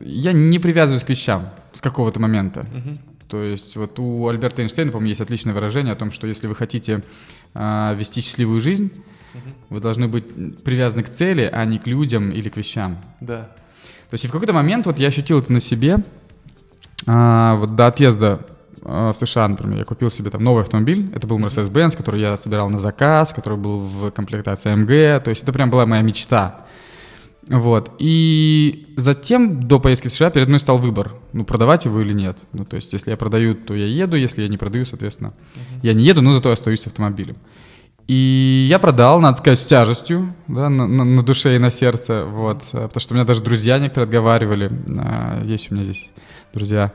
Я 0.00 0.32
не 0.32 0.58
привязываюсь 0.58 1.04
к 1.04 1.08
вещам 1.08 1.50
с 1.72 1.80
какого-то 1.80 2.20
момента. 2.20 2.66
То 3.28 3.42
есть 3.42 3.76
вот 3.76 3.98
у 3.98 4.28
Альберта 4.28 4.60
Эйнштейна, 4.60 4.90
по-моему, 4.90 5.08
есть 5.08 5.22
отличное 5.22 5.54
выражение 5.54 5.92
о 5.92 5.96
том, 5.96 6.12
что 6.12 6.26
если 6.26 6.48
вы 6.48 6.54
хотите 6.54 7.02
э, 7.54 7.94
вести 7.96 8.20
счастливую 8.20 8.60
жизнь, 8.60 8.92
вы 9.70 9.80
должны 9.80 10.06
быть 10.06 10.62
привязаны 10.62 11.02
к 11.02 11.08
цели, 11.08 11.48
а 11.50 11.64
не 11.64 11.78
к 11.78 11.86
людям 11.86 12.30
или 12.30 12.50
к 12.50 12.58
вещам. 12.58 12.98
Да. 13.20 13.48
То 14.10 14.14
есть 14.14 14.26
и 14.26 14.28
в 14.28 14.32
какой-то 14.32 14.52
момент 14.52 14.84
вот 14.84 14.98
я 14.98 15.08
ощутил 15.08 15.38
это 15.38 15.50
на 15.50 15.60
себе. 15.60 16.00
А, 17.06 17.56
вот 17.56 17.74
до 17.74 17.86
отъезда 17.86 18.40
а, 18.84 19.12
в 19.12 19.16
США, 19.16 19.48
например, 19.48 19.78
я 19.78 19.84
купил 19.84 20.10
себе 20.10 20.30
там 20.30 20.42
новый 20.42 20.62
автомобиль. 20.62 21.10
Это 21.14 21.26
был 21.26 21.38
Mercedes-Benz, 21.38 21.96
который 21.96 22.20
я 22.20 22.36
собирал 22.36 22.68
на 22.70 22.78
заказ, 22.78 23.32
который 23.32 23.58
был 23.58 23.78
в 23.78 24.10
комплектации 24.10 24.72
AMG. 24.72 25.20
То 25.20 25.30
есть 25.30 25.42
это 25.42 25.52
прям 25.52 25.70
была 25.70 25.86
моя 25.86 26.02
мечта. 26.02 26.66
Вот. 27.48 27.90
И 27.98 28.94
затем, 28.96 29.66
до 29.66 29.80
поездки 29.80 30.08
в 30.08 30.12
США, 30.12 30.30
перед 30.30 30.48
мной 30.48 30.60
стал 30.60 30.78
выбор, 30.78 31.14
ну, 31.32 31.44
продавать 31.44 31.84
его 31.84 32.00
или 32.00 32.12
нет. 32.12 32.38
Ну, 32.52 32.64
то 32.64 32.76
есть, 32.76 32.92
если 32.92 33.10
я 33.10 33.16
продаю, 33.16 33.54
то 33.54 33.74
я 33.74 33.86
еду, 33.86 34.16
если 34.16 34.42
я 34.42 34.48
не 34.48 34.56
продаю, 34.56 34.84
соответственно, 34.84 35.34
uh-huh. 35.54 35.80
я 35.82 35.94
не 35.94 36.04
еду, 36.04 36.22
но 36.22 36.30
зато 36.30 36.50
остаюсь 36.50 36.82
с 36.82 36.86
автомобилем. 36.86 37.36
И 38.06 38.66
я 38.68 38.78
продал, 38.78 39.20
надо 39.20 39.38
сказать, 39.38 39.58
с 39.58 39.64
тяжестью, 39.64 40.34
да, 40.48 40.68
на, 40.68 40.86
на, 40.86 41.04
на 41.04 41.22
душе 41.22 41.56
и 41.56 41.58
на 41.58 41.70
сердце, 41.70 42.24
вот, 42.24 42.62
потому 42.72 43.00
что 43.00 43.14
у 43.14 43.16
меня 43.16 43.24
даже 43.24 43.42
друзья 43.42 43.78
некоторые 43.78 44.06
отговаривали, 44.06 44.72
а, 44.98 45.40
есть 45.44 45.70
у 45.70 45.74
меня 45.74 45.84
здесь 45.84 46.10
друзья 46.52 46.92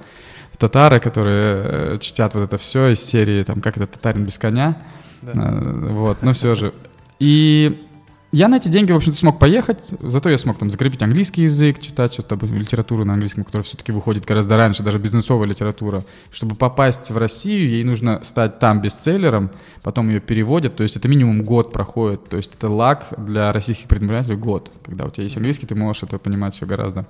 татары, 0.57 0.99
которые 0.99 1.61
э, 1.63 1.97
чтят 1.99 2.33
вот 2.33 2.43
это 2.43 2.57
все 2.57 2.89
из 2.89 3.03
серии, 3.03 3.43
там, 3.43 3.61
как 3.61 3.77
это, 3.77 3.87
татарин 3.87 4.25
без 4.25 4.37
коня, 4.37 4.77
да. 5.21 5.31
А, 5.35 5.87
вот, 5.89 6.21
но 6.21 6.33
все 6.33 6.55
же. 6.55 6.73
И 7.19 7.83
я 8.31 8.49
на 8.49 8.57
эти 8.57 8.67
деньги, 8.67 8.91
в 8.91 8.95
общем-то, 8.97 9.17
смог 9.17 9.39
поехать, 9.39 9.79
зато 10.01 10.29
я 10.29 10.37
смог 10.37 10.57
там 10.57 10.69
закрепить 10.69 11.01
английский 11.01 11.43
язык, 11.43 11.79
читать 11.79 12.13
что-то, 12.13 12.35
литературу 12.45 13.05
на 13.05 13.13
английском, 13.13 13.45
которая 13.45 13.63
все-таки 13.63 13.91
выходит 13.91 14.25
гораздо 14.25 14.57
раньше, 14.57 14.83
даже 14.83 14.99
бизнесовая 14.99 15.47
литература. 15.47 16.03
Чтобы 16.29 16.55
попасть 16.55 17.09
в 17.09 17.17
Россию, 17.17 17.69
ей 17.69 17.83
нужно 17.83 18.23
стать 18.23 18.59
там 18.59 18.81
бестселлером, 18.81 19.49
потом 19.81 20.09
ее 20.09 20.19
переводят, 20.19 20.75
то 20.75 20.83
есть 20.83 20.97
это 20.97 21.07
минимум 21.07 21.43
год 21.43 21.71
проходит, 21.71 22.27
то 22.27 22.35
есть 22.35 22.53
это 22.53 22.69
лак 22.69 23.07
для 23.17 23.53
российских 23.53 23.87
предпринимателей 23.87 24.35
год. 24.35 24.71
Когда 24.85 25.05
у 25.05 25.09
тебя 25.09 25.23
есть 25.23 25.37
английский, 25.37 25.65
ты 25.65 25.75
можешь 25.75 26.03
это 26.03 26.17
понимать 26.17 26.53
все 26.53 26.65
гораздо 26.65 27.05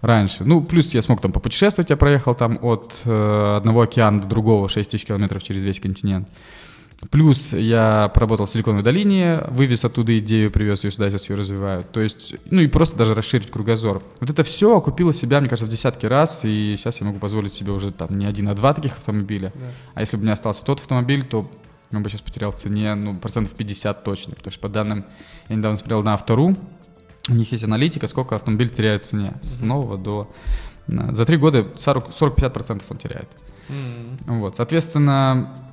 раньше. 0.00 0.44
Ну, 0.44 0.62
плюс 0.62 0.94
я 0.94 1.02
смог 1.02 1.20
там 1.20 1.32
попутешествовать, 1.32 1.90
я 1.90 1.96
проехал 1.96 2.34
там 2.34 2.58
от 2.62 3.02
э, 3.04 3.56
одного 3.56 3.82
океана 3.82 4.20
до 4.20 4.28
другого, 4.28 4.68
6 4.68 4.90
тысяч 4.90 5.04
километров 5.04 5.42
через 5.42 5.64
весь 5.64 5.80
континент. 5.80 6.28
Плюс 7.10 7.52
я 7.52 8.10
поработал 8.12 8.46
в 8.46 8.50
Силиконовой 8.50 8.82
долине, 8.82 9.44
вывез 9.50 9.84
оттуда 9.84 10.18
идею, 10.18 10.50
привез 10.50 10.82
ее 10.82 10.90
сюда, 10.90 11.08
сейчас 11.10 11.30
ее 11.30 11.36
развиваю. 11.36 11.84
То 11.84 12.00
есть, 12.00 12.34
ну 12.50 12.60
и 12.60 12.66
просто 12.66 12.96
даже 12.96 13.14
расширить 13.14 13.52
кругозор. 13.52 14.02
Вот 14.18 14.30
это 14.30 14.42
все 14.42 14.76
окупило 14.76 15.14
себя, 15.14 15.38
мне 15.38 15.48
кажется, 15.48 15.70
в 15.70 15.72
десятки 15.72 16.06
раз, 16.06 16.44
и 16.44 16.74
сейчас 16.76 17.00
я 17.00 17.06
могу 17.06 17.20
позволить 17.20 17.52
себе 17.52 17.70
уже 17.70 17.92
там 17.92 18.18
не 18.18 18.26
один, 18.26 18.48
а 18.48 18.54
два 18.54 18.74
таких 18.74 18.96
автомобиля. 18.96 19.52
Да. 19.54 19.66
А 19.94 20.00
если 20.00 20.16
бы 20.16 20.22
у 20.22 20.24
меня 20.24 20.32
остался 20.32 20.64
тот 20.64 20.80
автомобиль, 20.80 21.24
то 21.24 21.48
он 21.92 22.02
бы 22.02 22.10
сейчас 22.10 22.20
потерял 22.20 22.50
в 22.50 22.56
цене, 22.56 22.94
ну, 22.96 23.16
процентов 23.16 23.54
50 23.54 24.02
точно. 24.02 24.34
Потому 24.34 24.52
что 24.52 24.60
по 24.60 24.68
данным, 24.68 25.04
я 25.48 25.54
недавно 25.54 25.78
смотрел 25.78 26.02
на 26.02 26.14
автору, 26.14 26.56
у 27.28 27.34
них 27.34 27.52
есть 27.52 27.64
аналитика, 27.64 28.06
сколько 28.06 28.36
автомобиль 28.36 28.68
теряет 28.70 29.04
в 29.04 29.08
цене. 29.08 29.34
С 29.42 29.62
нового 29.62 29.98
до... 29.98 30.30
За 30.86 31.26
три 31.26 31.36
года 31.36 31.60
40-50% 31.60 32.82
он 32.88 32.96
теряет. 32.96 33.28
Mm-hmm. 33.68 34.38
Вот, 34.38 34.56
соответственно, 34.56 35.67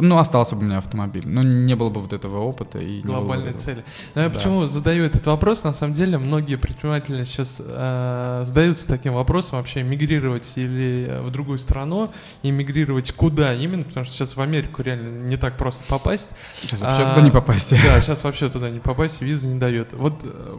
ну, 0.00 0.18
остался 0.18 0.56
бы 0.56 0.62
у 0.62 0.64
меня 0.64 0.78
автомобиль. 0.78 1.26
Ну, 1.26 1.42
не 1.42 1.74
было 1.74 1.90
бы 1.90 2.00
вот 2.00 2.12
этого 2.12 2.40
опыта. 2.40 2.78
И 2.78 3.00
Глобальной 3.00 3.52
цели. 3.52 3.84
Но 4.14 4.22
я 4.22 4.28
да. 4.28 4.34
почему 4.34 4.66
задаю 4.66 5.04
этот 5.04 5.26
вопрос? 5.26 5.64
На 5.64 5.72
самом 5.72 5.94
деле, 5.94 6.18
многие 6.18 6.56
предприниматели 6.56 7.24
сейчас 7.24 7.60
э, 7.64 8.42
задаются 8.46 8.86
таким 8.88 9.14
вопросом, 9.14 9.58
вообще 9.58 9.82
мигрировать 9.82 10.52
или 10.56 11.18
в 11.22 11.30
другую 11.30 11.58
страну, 11.58 12.10
и 12.42 12.50
мигрировать 12.50 13.12
куда 13.12 13.54
именно, 13.54 13.84
потому 13.84 14.06
что 14.06 14.14
сейчас 14.14 14.36
в 14.36 14.40
Америку 14.40 14.82
реально 14.82 15.24
не 15.24 15.36
так 15.36 15.56
просто 15.56 15.84
попасть. 15.88 16.30
Сейчас 16.60 16.80
вообще 16.80 17.02
а, 17.02 17.14
туда 17.14 17.22
не 17.22 17.30
попасть. 17.30 17.70
Да, 17.70 18.00
сейчас 18.00 18.24
вообще 18.24 18.48
туда 18.48 18.70
не 18.70 18.80
попасть, 18.80 19.20
виза 19.20 19.48
не 19.48 19.58
дает. 19.58 19.92
Вот 19.92 20.14
э, 20.22 20.56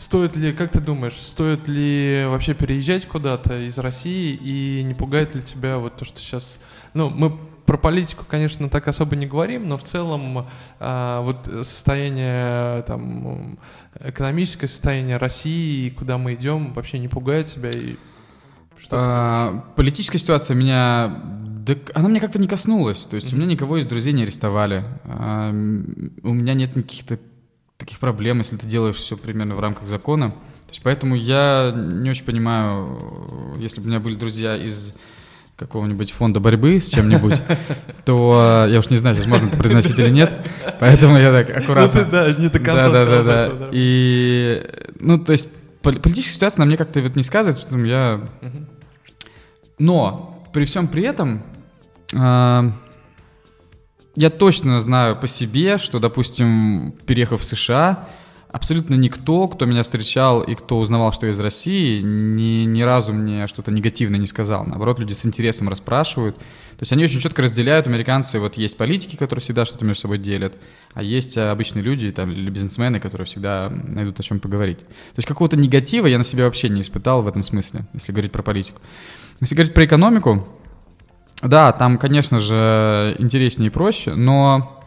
Стоит 0.00 0.34
ли, 0.34 0.54
как 0.54 0.72
ты 0.72 0.80
думаешь, 0.80 1.12
стоит 1.12 1.68
ли 1.68 2.24
вообще 2.26 2.54
переезжать 2.54 3.04
куда-то 3.04 3.66
из 3.66 3.78
России 3.78 4.32
и 4.32 4.82
не 4.82 4.94
пугает 4.94 5.34
ли 5.34 5.42
тебя 5.42 5.76
вот 5.76 5.96
то, 5.96 6.06
что 6.06 6.18
сейчас, 6.18 6.58
ну, 6.94 7.10
мы 7.10 7.38
про 7.70 7.76
политику, 7.76 8.24
конечно, 8.26 8.68
так 8.68 8.88
особо 8.88 9.14
не 9.14 9.26
говорим, 9.26 9.68
но 9.68 9.78
в 9.78 9.84
целом 9.84 10.48
а, 10.80 11.20
вот 11.20 11.48
состояние 11.64 12.82
там 12.82 13.60
экономическое 14.00 14.66
состояние 14.66 15.18
России, 15.18 15.90
куда 15.90 16.18
мы 16.18 16.34
идем, 16.34 16.72
вообще 16.72 16.98
не 16.98 17.06
пугает 17.06 17.46
тебя 17.46 17.70
и 17.70 17.94
что 18.76 18.96
а, 18.98 19.72
политическая 19.76 20.18
ситуация 20.18 20.56
меня 20.56 21.22
да, 21.64 21.74
она 21.94 22.08
мне 22.08 22.18
как-то 22.18 22.40
не 22.40 22.48
коснулась. 22.48 23.04
То 23.04 23.14
есть 23.14 23.28
mm-hmm. 23.28 23.34
у 23.34 23.36
меня 23.36 23.46
никого 23.46 23.76
из 23.76 23.86
друзей 23.86 24.14
не 24.14 24.24
арестовали. 24.24 24.82
А, 25.04 25.50
у 25.50 25.52
меня 26.34 26.54
нет 26.54 26.74
никаких 26.74 27.20
таких 27.76 28.00
проблем, 28.00 28.38
если 28.38 28.56
ты 28.56 28.66
делаешь 28.66 28.96
все 28.96 29.16
примерно 29.16 29.54
в 29.54 29.60
рамках 29.60 29.86
закона. 29.86 30.30
То 30.30 30.70
есть 30.70 30.80
поэтому 30.82 31.14
я 31.14 31.72
не 31.72 32.10
очень 32.10 32.24
понимаю, 32.24 33.54
если 33.58 33.80
бы 33.80 33.86
у 33.86 33.88
меня 33.90 34.00
были 34.00 34.16
друзья 34.16 34.56
из 34.56 34.92
какого-нибудь 35.66 36.10
фонда 36.10 36.40
борьбы 36.40 36.80
с 36.80 36.88
чем-нибудь, 36.88 37.40
то 38.04 38.64
э, 38.66 38.72
я 38.72 38.78
уж 38.78 38.88
не 38.88 38.96
знаю, 38.96 39.14
сейчас 39.14 39.26
можно 39.26 39.48
это 39.48 39.56
произносить 39.56 39.98
или 39.98 40.10
нет, 40.10 40.32
поэтому 40.80 41.18
я 41.18 41.30
так 41.30 41.56
аккуратно. 41.56 42.00
Ну 42.02 42.10
да, 42.10 42.32
не 42.32 42.48
до 42.48 42.58
конца. 42.58 42.90
Да, 42.90 43.04
да, 43.04 43.22
да, 43.22 43.48
да. 43.48 43.68
И, 43.70 44.66
ну, 44.98 45.18
то 45.18 45.32
есть 45.32 45.48
политическая 45.82 46.34
ситуация 46.34 46.60
на 46.60 46.66
мне 46.66 46.76
как-то 46.76 47.00
вот 47.00 47.14
не 47.14 47.22
сказывается, 47.22 47.62
поэтому 47.62 47.84
я... 47.84 48.20
Но 49.78 50.44
при 50.52 50.64
всем 50.64 50.88
при 50.88 51.04
этом 51.04 51.42
э, 52.12 52.70
я 54.16 54.30
точно 54.30 54.80
знаю 54.80 55.16
по 55.16 55.26
себе, 55.26 55.78
что, 55.78 55.98
допустим, 55.98 56.94
переехав 57.06 57.40
в 57.40 57.44
США, 57.44 58.08
абсолютно 58.52 58.94
никто, 58.94 59.46
кто 59.48 59.64
меня 59.64 59.82
встречал 59.82 60.42
и 60.42 60.54
кто 60.54 60.78
узнавал, 60.78 61.12
что 61.12 61.26
я 61.26 61.32
из 61.32 61.40
России, 61.40 62.00
ни, 62.00 62.64
ни 62.64 62.82
разу 62.82 63.12
мне 63.12 63.46
что-то 63.46 63.70
негативное 63.70 64.18
не 64.18 64.26
сказал. 64.26 64.64
Наоборот, 64.64 64.98
люди 64.98 65.12
с 65.12 65.24
интересом 65.24 65.68
расспрашивают. 65.68 66.36
То 66.36 66.82
есть 66.82 66.92
они 66.92 67.04
очень 67.04 67.20
четко 67.20 67.42
разделяют, 67.42 67.86
американцы, 67.86 68.38
вот 68.38 68.56
есть 68.56 68.76
политики, 68.76 69.16
которые 69.16 69.42
всегда 69.42 69.64
что-то 69.64 69.84
между 69.84 70.02
собой 70.02 70.18
делят, 70.18 70.56
а 70.94 71.02
есть 71.02 71.36
обычные 71.36 71.82
люди 71.82 72.10
там, 72.10 72.32
или 72.32 72.48
бизнесмены, 72.48 73.00
которые 73.00 73.26
всегда 73.26 73.70
найдут 73.70 74.18
о 74.18 74.22
чем 74.22 74.40
поговорить. 74.40 74.78
То 74.78 75.18
есть 75.18 75.28
какого-то 75.28 75.56
негатива 75.56 76.06
я 76.06 76.18
на 76.18 76.24
себе 76.24 76.44
вообще 76.44 76.68
не 76.70 76.80
испытал 76.80 77.22
в 77.22 77.28
этом 77.28 77.42
смысле, 77.42 77.84
если 77.92 78.12
говорить 78.12 78.32
про 78.32 78.42
политику. 78.42 78.80
Если 79.40 79.54
говорить 79.54 79.74
про 79.74 79.84
экономику, 79.84 80.48
да, 81.42 81.72
там, 81.72 81.98
конечно 81.98 82.40
же, 82.40 83.14
интереснее 83.18 83.68
и 83.68 83.70
проще, 83.70 84.14
но 84.14 84.79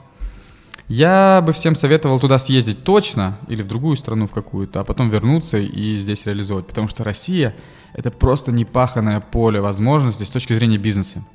я 0.87 1.41
бы 1.45 1.53
всем 1.53 1.75
советовал 1.75 2.19
туда 2.19 2.37
съездить 2.37 2.83
точно 2.83 3.37
или 3.47 3.61
в 3.61 3.67
другую 3.67 3.95
страну 3.95 4.27
в 4.27 4.31
какую-то, 4.31 4.81
а 4.81 4.83
потом 4.83 5.09
вернуться 5.09 5.57
и 5.57 5.95
здесь 5.95 6.25
реализовать. 6.25 6.67
Потому 6.67 6.87
что 6.87 7.03
Россия— 7.03 7.55
это 7.93 8.11
просто 8.11 8.51
непаханное 8.51 9.19
поле 9.19 9.61
возможностей 9.61 10.25
с 10.25 10.29
точки 10.29 10.53
зрения 10.53 10.77
бизнеса. 10.77 11.25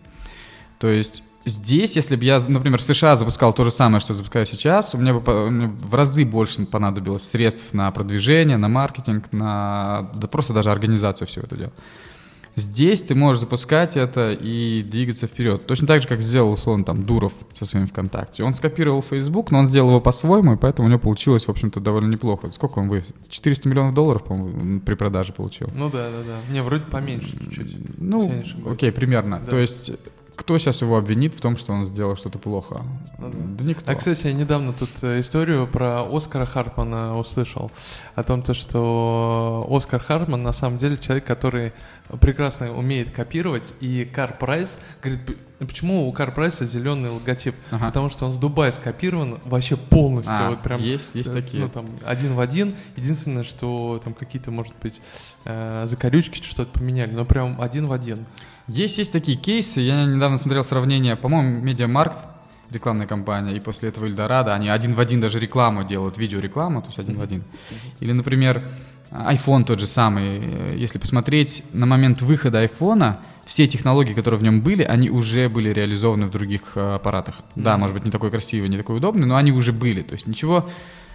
То 0.79 0.89
есть 0.89 1.23
здесь, 1.45 1.97
если 1.97 2.17
бы 2.17 2.25
я, 2.25 2.41
например, 2.47 2.79
в 2.79 2.83
США 2.83 3.17
запускал 3.17 3.53
то 3.53 3.65
же 3.65 3.71
самое, 3.71 4.01
что 4.01 4.15
запускаю 4.15 4.47
сейчас, 4.47 4.95
у 4.95 4.99
меня 4.99 5.15
бы 5.15 5.21
в 5.21 5.95
разы 5.95 6.25
больше 6.25 6.67
понадобилось 6.67 7.29
средств 7.29 7.73
на 7.73 7.91
продвижение, 7.91 8.59
на 8.59 8.69
маркетинг, 8.69 9.33
на 9.33 10.11
да 10.15 10.29
просто 10.29 10.53
даже 10.53 10.71
организацию 10.71 11.27
всего 11.27 11.47
этого 11.47 11.61
дела. 11.61 11.73
Здесь 12.59 13.03
ты 13.03 13.15
можешь 13.15 13.41
запускать 13.41 13.97
это 13.97 14.33
и 14.33 14.83
двигаться 14.83 15.27
вперед. 15.27 15.67
Точно 15.67 15.87
так 15.87 16.03
же, 16.03 16.09
как 16.09 16.21
сделал, 16.21 16.53
условно, 16.53 16.85
там, 16.85 17.05
Дуров 17.05 17.33
со 17.59 17.67
своим 17.67 17.87
ВКонтакте. 17.87 18.43
Он 18.43 18.55
скопировал 18.55 19.03
Facebook, 19.03 19.51
но 19.51 19.61
он 19.61 19.67
сделал 19.67 19.91
его 19.91 20.01
по-своему, 20.01 20.55
и 20.55 20.57
поэтому 20.57 20.87
у 20.87 20.91
него 20.91 21.01
получилось, 21.01 21.47
в 21.47 21.51
общем-то, 21.51 21.81
довольно 21.81 22.11
неплохо. 22.11 22.51
Сколько 22.51 22.81
он 22.81 22.89
вывез? 22.89 23.07
400 23.29 23.69
миллионов 23.69 23.95
долларов, 23.95 24.25
по-моему, 24.25 24.81
при 24.81 24.95
продаже 24.95 25.33
получил. 25.33 25.69
Ну 25.75 25.89
да, 25.91 26.11
да, 26.11 26.23
да. 26.27 26.53
Не, 26.53 26.63
вроде 26.63 26.85
поменьше 26.85 27.39
чуть-чуть. 27.39 27.77
Ну, 27.99 28.33
окей, 28.71 28.93
примерно. 28.93 29.41
Да. 29.45 29.51
То 29.51 29.59
есть 29.59 29.93
кто 30.39 30.57
сейчас 30.57 30.81
его 30.83 30.97
обвинит 30.97 31.35
в 31.35 31.41
том, 31.41 31.57
что 31.57 31.73
он 31.73 31.87
сделал 31.87 32.17
что-то 32.17 32.39
плохо? 32.39 32.83
Ну, 33.19 33.31
да. 33.31 33.39
да 33.59 33.65
никто. 33.65 33.91
А, 33.91 33.95
кстати, 33.97 34.29
я 34.29 34.33
недавно 34.33 34.73
тут 34.73 34.91
э, 35.03 35.19
историю 35.19 35.67
про 35.67 36.05
Оскара 36.05 36.47
Харпмана 36.47 37.19
услышал. 37.19 37.73
О 38.15 38.23
том, 38.23 38.43
то, 38.43 38.55
что 38.55 39.67
Оскар 39.69 40.01
Хартманн 40.01 40.43
на 40.43 40.53
самом 40.53 40.79
деле 40.79 40.97
человек, 40.97 41.25
который 41.25 41.73
прекрасно 42.21 42.73
умеет 42.73 43.11
копировать. 43.11 43.75
И 43.81 44.05
CarPrice 44.05 44.77
говорит, 45.03 45.37
почему 45.59 46.09
у 46.09 46.13
CarPrice 46.13 46.33
'а 46.33 46.67
зеленый 46.67 47.11
логотип? 47.11 47.57
Ага. 47.73 47.87
Потому 47.87 48.09
что 48.09 48.25
он 48.27 48.33
с 48.33 48.39
Дубая 48.39 48.71
скопирован 48.71 49.41
вообще 49.45 49.77
полностью. 49.77 50.35
А, 50.35 50.51
вот 50.51 50.63
прям, 50.63 50.81
есть, 50.81 51.17
есть 51.17 51.31
э, 51.31 51.33
такие. 51.33 51.65
Ну, 51.65 51.69
там, 51.69 51.87
один 52.07 52.35
в 52.35 52.41
один. 52.41 52.75
Единственное, 52.97 53.43
что 53.43 54.01
там 54.05 54.15
какие-то, 54.15 54.53
может 54.53 54.75
быть, 54.81 55.03
э, 55.45 55.85
закорючки 55.89 56.41
что-то 56.45 56.71
поменяли, 56.79 57.11
но 57.11 57.25
прям 57.25 57.61
один 57.61 57.89
в 57.89 57.93
один. 57.93 58.25
Есть, 58.69 58.99
есть 58.99 59.13
такие 59.13 59.37
кейсы. 59.39 59.81
Я 59.81 60.05
недавно 60.05 60.39
смотрел 60.39 60.63
сравнение, 60.63 61.17
по-моему, 61.17 61.61
MediaMarkt, 61.61 62.19
рекламная 62.71 63.07
кампания, 63.07 63.57
и 63.57 63.61
после 63.61 63.89
этого 63.89 64.05
Эльдорадо, 64.05 64.55
они 64.55 64.69
один 64.69 64.95
в 64.95 65.01
один 65.01 65.21
даже 65.21 65.41
рекламу 65.41 65.85
делают, 65.85 66.19
видеорекламу, 66.19 66.83
то 66.83 66.89
есть 66.89 66.99
один 66.99 67.15
mm-hmm. 67.15 67.19
в 67.19 67.23
один. 67.23 67.45
Или, 68.01 68.13
например, 68.13 68.63
iPhone 69.11 69.65
тот 69.65 69.81
же 69.81 69.87
самый, 69.87 70.77
если 70.77 70.99
посмотреть 70.99 71.65
на 71.73 71.87
момент 71.87 72.21
выхода 72.21 72.63
iPhone, 72.63 73.17
все 73.47 73.67
технологии, 73.67 74.13
которые 74.13 74.39
в 74.39 74.43
нем 74.43 74.61
были, 74.61 74.83
они 74.83 75.09
уже 75.09 75.49
были 75.49 75.71
реализованы 75.73 76.27
в 76.27 76.31
других 76.31 76.73
э, 76.75 76.95
аппаратах. 76.97 77.37
Mm-hmm. 77.37 77.63
Да, 77.63 77.79
может 77.79 77.97
быть, 77.97 78.05
не 78.05 78.11
такой 78.11 78.31
красивый, 78.31 78.69
не 78.69 78.77
такой 78.77 78.99
удобный, 78.99 79.27
но 79.27 79.37
они 79.37 79.53
уже 79.53 79.73
были. 79.73 80.03
То 80.03 80.13
есть 80.13 80.27
ничего 80.27 80.69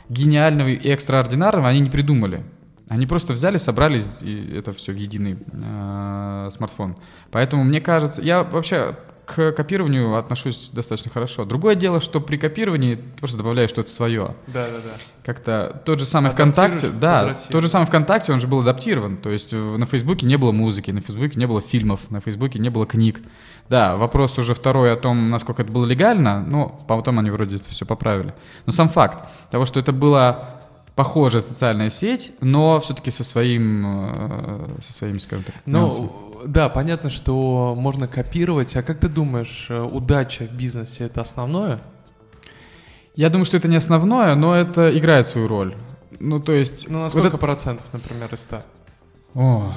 гениального 0.10 0.70
и 0.70 0.90
экстраординарного 0.90 1.70
они 1.70 1.82
не 1.82 1.92
придумали. 1.92 2.44
Они 2.94 3.08
просто 3.08 3.34
взяли, 3.34 3.58
собрались, 3.58 4.22
и 4.22 4.54
это 4.56 4.72
все 4.72 4.92
в 4.92 4.96
единый 4.96 5.36
э, 5.52 6.50
смартфон. 6.52 6.96
Поэтому 7.32 7.64
мне 7.64 7.82
кажется, 7.82 8.22
я 8.22 8.44
вообще 8.44 8.96
к 9.26 9.52
копированию 9.54 10.16
отношусь 10.16 10.70
достаточно 10.72 11.10
хорошо. 11.10 11.46
Другое 11.46 11.74
дело, 11.74 12.00
что 12.00 12.22
при 12.22 12.38
копировании 12.38 12.96
ты 12.96 13.20
просто 13.20 13.38
добавляешь 13.38 13.70
что-то 13.70 13.90
свое. 13.90 14.36
Да, 14.46 14.68
да, 14.68 14.78
да. 14.84 14.92
Как-то 15.24 15.82
тот 15.86 16.00
же 16.00 16.06
самый 16.06 16.32
ВКонтакте, 16.32 16.90
да, 16.90 17.34
тот 17.50 17.64
же 17.64 17.68
самый 17.68 17.86
ВКонтакте, 17.86 18.32
он 18.32 18.40
же 18.40 18.48
был 18.48 18.60
адаптирован. 18.60 19.18
То 19.18 19.32
есть 19.32 19.54
на 19.54 19.86
Фейсбуке 19.88 20.28
не 20.28 20.38
было 20.38 20.52
музыки, 20.52 20.92
на 20.92 21.02
Фейсбуке 21.02 21.40
не 21.40 21.48
было 21.48 21.62
фильмов, 21.62 22.12
на 22.12 22.22
Фейсбуке 22.22 22.60
не 22.60 22.70
было 22.70 22.86
книг. 22.86 23.22
Да, 23.70 23.96
вопрос 23.96 24.38
уже 24.38 24.54
второй 24.54 24.92
о 24.92 24.98
том, 24.98 25.30
насколько 25.30 25.62
это 25.62 25.72
было 25.72 25.86
легально, 25.86 26.44
но 26.44 26.84
потом 26.88 27.20
они 27.20 27.32
вроде 27.32 27.56
это 27.56 27.70
все 27.70 27.86
поправили. 27.86 28.34
Но 28.66 28.74
сам 28.74 28.90
факт 28.90 29.30
того, 29.50 29.66
что 29.66 29.80
это 29.80 29.94
была 29.94 30.53
похожая 30.96 31.42
социальная 31.42 31.90
сеть, 31.90 32.34
но 32.40 32.80
все-таки 32.80 33.12
со 33.12 33.24
своим, 33.24 33.86
э, 33.86 34.68
со 34.86 34.94
своим, 34.94 35.20
скажем 35.20 35.46
так, 35.46 35.56
ну, 35.66 35.90
да, 36.46 36.70
понятно, 36.70 37.10
что 37.10 37.74
можно 37.78 38.08
копировать. 38.08 38.76
А 38.76 38.84
как 38.84 39.00
ты 39.00 39.08
думаешь, 39.08 39.68
э, 39.70 39.82
удача 39.82 40.46
в 40.46 40.56
бизнесе 40.56 41.06
это 41.06 41.22
основное? 41.22 41.80
Я 43.16 43.30
думаю, 43.30 43.46
что 43.46 43.58
это 43.58 43.68
не 43.68 43.76
основное, 43.76 44.36
но 44.36 44.56
это 44.56 44.96
играет 44.98 45.28
свою 45.28 45.48
роль. 45.48 45.76
Ну, 46.20 46.40
то 46.40 46.54
есть... 46.54 46.90
Ну, 46.90 47.02
на 47.02 47.10
сколько 47.10 47.26
вот 47.26 47.34
это... 47.34 47.38
процентов, 47.38 47.86
например, 47.94 48.34
из 48.34 48.42
100? 48.42 48.62
О, 49.36 49.74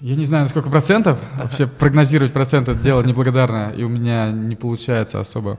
я 0.00 0.14
не 0.14 0.24
знаю, 0.24 0.44
на 0.44 0.48
сколько 0.48 0.70
процентов. 0.70 1.18
Вообще 1.36 1.66
прогнозировать 1.66 2.32
процент— 2.32 2.68
это 2.70 2.78
дело 2.78 3.02
неблагодарное, 3.02 3.70
и 3.70 3.82
у 3.82 3.88
меня 3.88 4.30
не 4.30 4.56
получается 4.56 5.20
особо. 5.20 5.58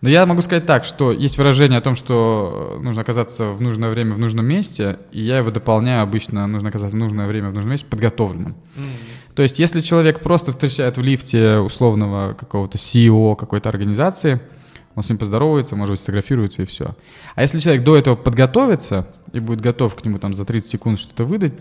Но 0.00 0.08
я 0.08 0.26
могу 0.26 0.42
сказать 0.42 0.64
так, 0.64 0.84
что 0.84 1.10
есть 1.10 1.38
выражение 1.38 1.78
о 1.78 1.80
том, 1.80 1.96
что 1.96 2.78
нужно 2.80 3.02
оказаться 3.02 3.48
в 3.48 3.60
нужное 3.60 3.90
время 3.90 4.14
в 4.14 4.18
нужном 4.18 4.46
месте, 4.46 5.00
и 5.10 5.20
я 5.20 5.38
его 5.38 5.50
дополняю 5.50 6.02
обычно, 6.02 6.46
нужно 6.46 6.68
оказаться 6.68 6.96
в 6.96 7.00
нужное 7.00 7.26
время 7.26 7.50
в 7.50 7.54
нужном 7.54 7.72
месте 7.72 7.86
подготовленным. 7.86 8.52
Mm-hmm. 8.52 9.34
То 9.34 9.42
есть 9.42 9.58
если 9.58 9.80
человек 9.80 10.20
просто 10.20 10.52
встречает 10.52 10.98
в 10.98 11.02
лифте 11.02 11.58
условного 11.58 12.34
какого-то 12.34 12.78
CEO 12.78 13.36
какой-то 13.36 13.68
организации, 13.68 14.40
он 14.94 15.02
с 15.02 15.08
ним 15.08 15.18
поздоровается, 15.18 15.76
может 15.76 15.92
быть, 15.92 16.00
сфотографируется 16.00 16.62
и 16.62 16.64
все. 16.64 16.96
А 17.36 17.42
если 17.42 17.60
человек 17.60 17.84
до 17.84 17.96
этого 17.96 18.16
подготовится 18.16 19.06
и 19.32 19.38
будет 19.38 19.60
готов 19.60 19.94
к 19.94 20.04
нему 20.04 20.18
там 20.18 20.34
за 20.34 20.44
30 20.44 20.68
секунд 20.68 20.98
что-то 20.98 21.24
выдать, 21.24 21.54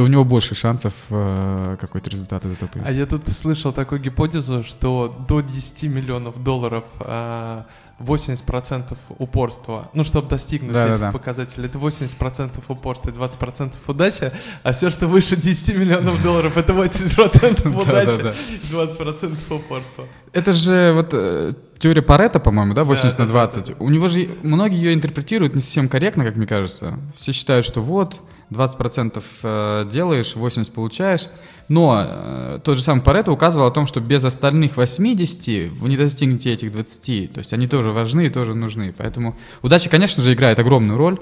то 0.00 0.04
у 0.04 0.06
него 0.06 0.24
больше 0.24 0.54
шансов 0.54 0.94
э, 1.10 1.76
какой-то 1.78 2.08
результат 2.08 2.42
от 2.46 2.52
этого 2.52 2.70
А 2.86 2.90
я 2.90 3.04
тут 3.04 3.28
слышал 3.28 3.70
такую 3.70 4.00
гипотезу, 4.00 4.64
что 4.64 5.14
до 5.28 5.42
10 5.42 5.82
миллионов 5.90 6.42
долларов 6.42 6.84
э, 7.00 7.62
80% 8.00 8.96
упорства, 9.18 9.90
ну, 9.94 10.04
чтобы 10.04 10.28
достигнуть 10.28 10.72
да, 10.72 10.88
этих 10.88 10.98
да, 10.98 11.06
да. 11.06 11.12
показателей, 11.12 11.66
это 11.66 11.78
80% 11.78 12.50
упорства 12.68 13.10
и 13.10 13.12
20% 13.12 13.72
удача, 13.86 14.32
а 14.62 14.72
все, 14.72 14.90
что 14.90 15.06
выше 15.06 15.36
10 15.36 15.76
миллионов 15.76 16.22
долларов, 16.22 16.56
это 16.56 16.72
80% 16.72 17.68
удачи 17.82 18.34
и 18.50 18.74
20% 18.74 19.54
упорства. 19.54 20.06
Это 20.32 20.52
же 20.52 20.92
вот 20.94 21.10
э, 21.12 21.52
теория 21.78 22.02
Паретта, 22.02 22.40
по-моему, 22.40 22.74
да, 22.74 22.84
80 22.84 23.18
на 23.18 23.26
20. 23.26 23.76
У 23.80 23.88
него 23.88 24.08
же 24.08 24.28
многие 24.42 24.76
ее 24.76 24.94
интерпретируют 24.94 25.54
не 25.54 25.60
совсем 25.60 25.88
корректно, 25.88 26.24
как 26.24 26.36
мне 26.36 26.46
кажется. 26.46 26.98
Все 27.14 27.32
считают, 27.32 27.66
что 27.66 27.80
вот 27.80 28.20
20% 28.50 29.22
э, 29.42 29.88
делаешь, 29.90 30.34
80% 30.34 30.72
получаешь. 30.72 31.28
Но 31.70 32.04
э, 32.04 32.58
тот 32.64 32.78
же 32.78 32.82
самый 32.82 33.00
Паретто 33.00 33.30
указывал 33.30 33.68
о 33.68 33.70
том, 33.70 33.86
что 33.86 34.00
без 34.00 34.24
остальных 34.24 34.76
80 34.76 35.70
вы 35.70 35.88
не 35.88 35.96
достигнете 35.96 36.52
этих 36.52 36.72
20. 36.72 37.32
То 37.32 37.38
есть 37.38 37.52
они 37.52 37.68
тоже 37.68 37.92
важны 37.92 38.26
и 38.26 38.28
тоже 38.28 38.56
нужны. 38.56 38.92
Поэтому 38.98 39.36
удача, 39.62 39.88
конечно 39.88 40.20
же, 40.20 40.32
играет 40.32 40.58
огромную 40.58 40.98
роль. 40.98 41.18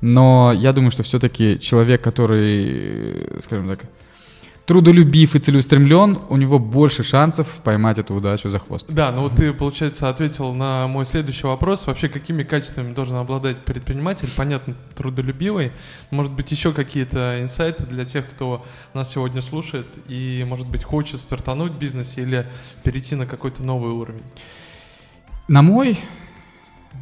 Но 0.00 0.52
я 0.52 0.72
думаю, 0.72 0.90
что 0.90 1.04
все-таки 1.04 1.60
человек, 1.60 2.02
который, 2.02 3.40
скажем 3.40 3.68
так, 3.68 3.84
трудолюбив 4.66 5.34
и 5.34 5.38
целеустремлен, 5.38 6.18
у 6.28 6.36
него 6.36 6.58
больше 6.58 7.02
шансов 7.02 7.60
поймать 7.62 7.98
эту 7.98 8.14
удачу 8.14 8.48
за 8.48 8.58
хвост. 8.58 8.86
Да, 8.88 9.10
ну 9.12 9.22
вот 9.22 9.36
ты, 9.36 9.52
получается, 9.52 10.08
ответил 10.08 10.54
на 10.54 10.86
мой 10.88 11.04
следующий 11.04 11.46
вопрос. 11.46 11.86
Вообще, 11.86 12.08
какими 12.08 12.44
качествами 12.44 12.94
должен 12.94 13.16
обладать 13.16 13.58
предприниматель? 13.58 14.28
Понятно, 14.36 14.74
трудолюбивый. 14.94 15.72
Может 16.10 16.32
быть, 16.32 16.50
еще 16.50 16.72
какие-то 16.72 17.42
инсайты 17.42 17.84
для 17.84 18.04
тех, 18.04 18.26
кто 18.28 18.64
нас 18.94 19.12
сегодня 19.12 19.42
слушает 19.42 19.86
и, 20.08 20.44
может 20.48 20.68
быть, 20.68 20.82
хочет 20.82 21.20
стартануть 21.20 21.72
в 21.72 21.78
бизнесе 21.78 22.22
или 22.22 22.46
перейти 22.82 23.16
на 23.16 23.26
какой-то 23.26 23.62
новый 23.62 23.92
уровень? 23.92 24.22
На 25.46 25.60
мой, 25.60 25.98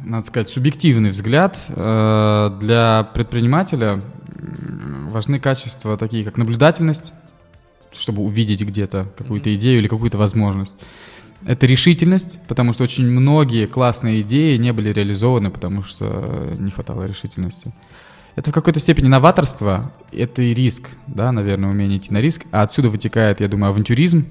надо 0.03 0.27
сказать, 0.27 0.49
субъективный 0.49 1.11
взгляд, 1.11 1.57
э, 1.69 2.57
для 2.59 3.03
предпринимателя 3.03 4.01
важны 5.09 5.39
качества 5.39 5.95
такие, 5.95 6.25
как 6.25 6.37
наблюдательность, 6.37 7.13
чтобы 7.97 8.23
увидеть 8.23 8.61
где-то 8.61 9.07
какую-то 9.17 9.53
идею 9.55 9.79
или 9.79 9.87
какую-то 9.87 10.17
возможность. 10.17 10.73
Это 11.45 11.65
решительность, 11.65 12.39
потому 12.47 12.73
что 12.73 12.83
очень 12.83 13.05
многие 13.05 13.67
классные 13.67 14.21
идеи 14.21 14.55
не 14.55 14.71
были 14.71 14.93
реализованы, 14.93 15.51
потому 15.51 15.83
что 15.83 16.55
не 16.57 16.71
хватало 16.71 17.03
решительности. 17.03 17.73
Это 18.35 18.51
в 18.51 18.53
какой-то 18.53 18.79
степени 18.79 19.07
новаторство, 19.07 19.91
это 20.11 20.41
и 20.41 20.53
риск, 20.53 20.89
да, 21.07 21.31
наверное, 21.31 21.69
умение 21.69 21.99
идти 21.99 22.11
на 22.11 22.21
риск. 22.21 22.45
А 22.51 22.63
отсюда 22.63 22.89
вытекает, 22.89 23.41
я 23.41 23.47
думаю, 23.47 23.69
авантюризм, 23.71 24.25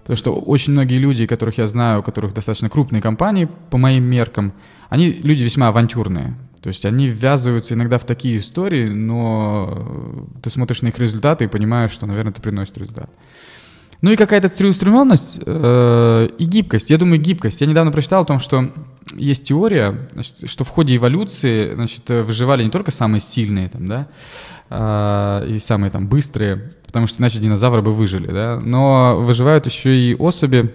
потому 0.00 0.16
что 0.16 0.34
очень 0.34 0.72
многие 0.72 0.98
люди, 0.98 1.26
которых 1.26 1.58
я 1.58 1.66
знаю, 1.66 2.00
у 2.00 2.02
которых 2.02 2.34
достаточно 2.34 2.68
крупные 2.68 3.02
компании, 3.02 3.48
по 3.70 3.78
моим 3.78 4.04
меркам, 4.04 4.52
они 4.88 5.12
люди 5.12 5.44
весьма 5.44 5.68
авантюрные. 5.68 6.36
То 6.62 6.68
есть 6.68 6.84
они 6.84 7.08
ввязываются 7.08 7.74
иногда 7.74 7.98
в 7.98 8.04
такие 8.04 8.38
истории, 8.38 8.88
но 8.88 10.26
ты 10.42 10.50
смотришь 10.50 10.82
на 10.82 10.88
их 10.88 10.98
результаты 10.98 11.44
и 11.44 11.48
понимаешь, 11.48 11.92
что, 11.92 12.06
наверное, 12.06 12.32
это 12.32 12.42
приносит 12.42 12.76
результат. 12.78 13.10
Ну 14.02 14.10
и 14.10 14.16
какая-то 14.16 14.48
целеустремленность 14.48 15.40
э, 15.44 16.28
и 16.38 16.44
гибкость. 16.44 16.90
Я 16.90 16.98
думаю, 16.98 17.20
гибкость. 17.20 17.60
Я 17.60 17.66
недавно 17.66 17.92
прочитал 17.92 18.22
о 18.22 18.26
том, 18.26 18.40
что 18.40 18.70
есть 19.14 19.44
теория, 19.44 20.08
значит, 20.12 20.50
что 20.50 20.64
в 20.64 20.68
ходе 20.68 20.96
эволюции 20.96 21.74
значит, 21.74 22.08
выживали 22.08 22.62
не 22.64 22.70
только 22.70 22.90
самые 22.90 23.20
сильные 23.20 23.68
там, 23.68 23.86
да, 23.86 24.08
э, 24.68 25.48
и 25.48 25.58
самые 25.58 25.90
там 25.90 26.08
быстрые, 26.08 26.72
потому 26.86 27.06
что 27.06 27.22
иначе 27.22 27.38
динозавры 27.38 27.82
бы 27.82 27.92
выжили, 27.92 28.26
да, 28.26 28.60
но 28.62 29.16
выживают 29.18 29.66
еще 29.66 29.96
и 29.96 30.14
особи, 30.14 30.72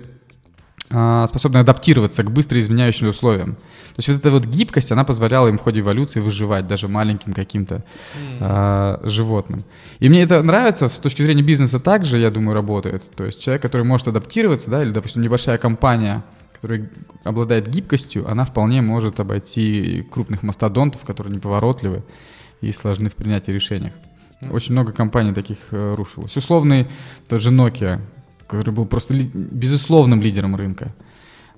э, 0.91 1.25
способные 1.27 1.61
адаптироваться 1.61 2.23
к 2.23 2.31
быстро 2.31 2.59
изменяющимся 2.59 3.09
условиям. 3.09 3.55
То 3.55 3.97
есть 3.97 4.09
вот 4.09 4.17
эта 4.17 4.31
вот 4.31 4.45
гибкость, 4.45 4.91
она 4.91 5.03
позволяла 5.03 5.47
им 5.47 5.57
в 5.57 5.61
ходе 5.61 5.79
эволюции 5.79 6.19
выживать 6.19 6.67
даже 6.67 6.87
маленьким 6.87 7.33
каким-то 7.33 7.75
mm. 7.75 8.37
а, 8.39 9.01
животным. 9.03 9.63
И 9.99 10.09
мне 10.09 10.21
это 10.21 10.41
нравится 10.43 10.87
с 10.89 10.99
точки 10.99 11.23
зрения 11.23 11.43
бизнеса 11.43 11.79
также, 11.79 12.19
я 12.19 12.29
думаю, 12.31 12.53
работает. 12.55 13.03
То 13.15 13.25
есть 13.25 13.41
человек, 13.43 13.61
который 13.61 13.83
может 13.83 14.07
адаптироваться, 14.07 14.69
да, 14.69 14.83
или, 14.83 14.91
допустим, 14.91 15.21
небольшая 15.21 15.57
компания, 15.57 16.23
которая 16.53 16.89
обладает 17.23 17.67
гибкостью, 17.67 18.29
она 18.29 18.45
вполне 18.45 18.81
может 18.81 19.19
обойти 19.19 20.07
крупных 20.11 20.43
мастодонтов, 20.43 21.01
которые 21.01 21.33
неповоротливы 21.35 22.03
и 22.61 22.71
сложны 22.71 23.09
в 23.09 23.15
принятии 23.15 23.51
решений. 23.51 23.91
Очень 24.49 24.73
много 24.73 24.91
компаний 24.91 25.33
таких 25.33 25.57
э, 25.71 25.93
рушилось. 25.95 26.35
Условный 26.35 26.87
тот 27.27 27.41
же 27.41 27.51
Nokia, 27.51 27.99
который 28.51 28.73
был 28.73 28.85
просто 28.85 29.13
ли, 29.13 29.29
безусловным 29.33 30.21
лидером 30.21 30.55
рынка. 30.55 30.93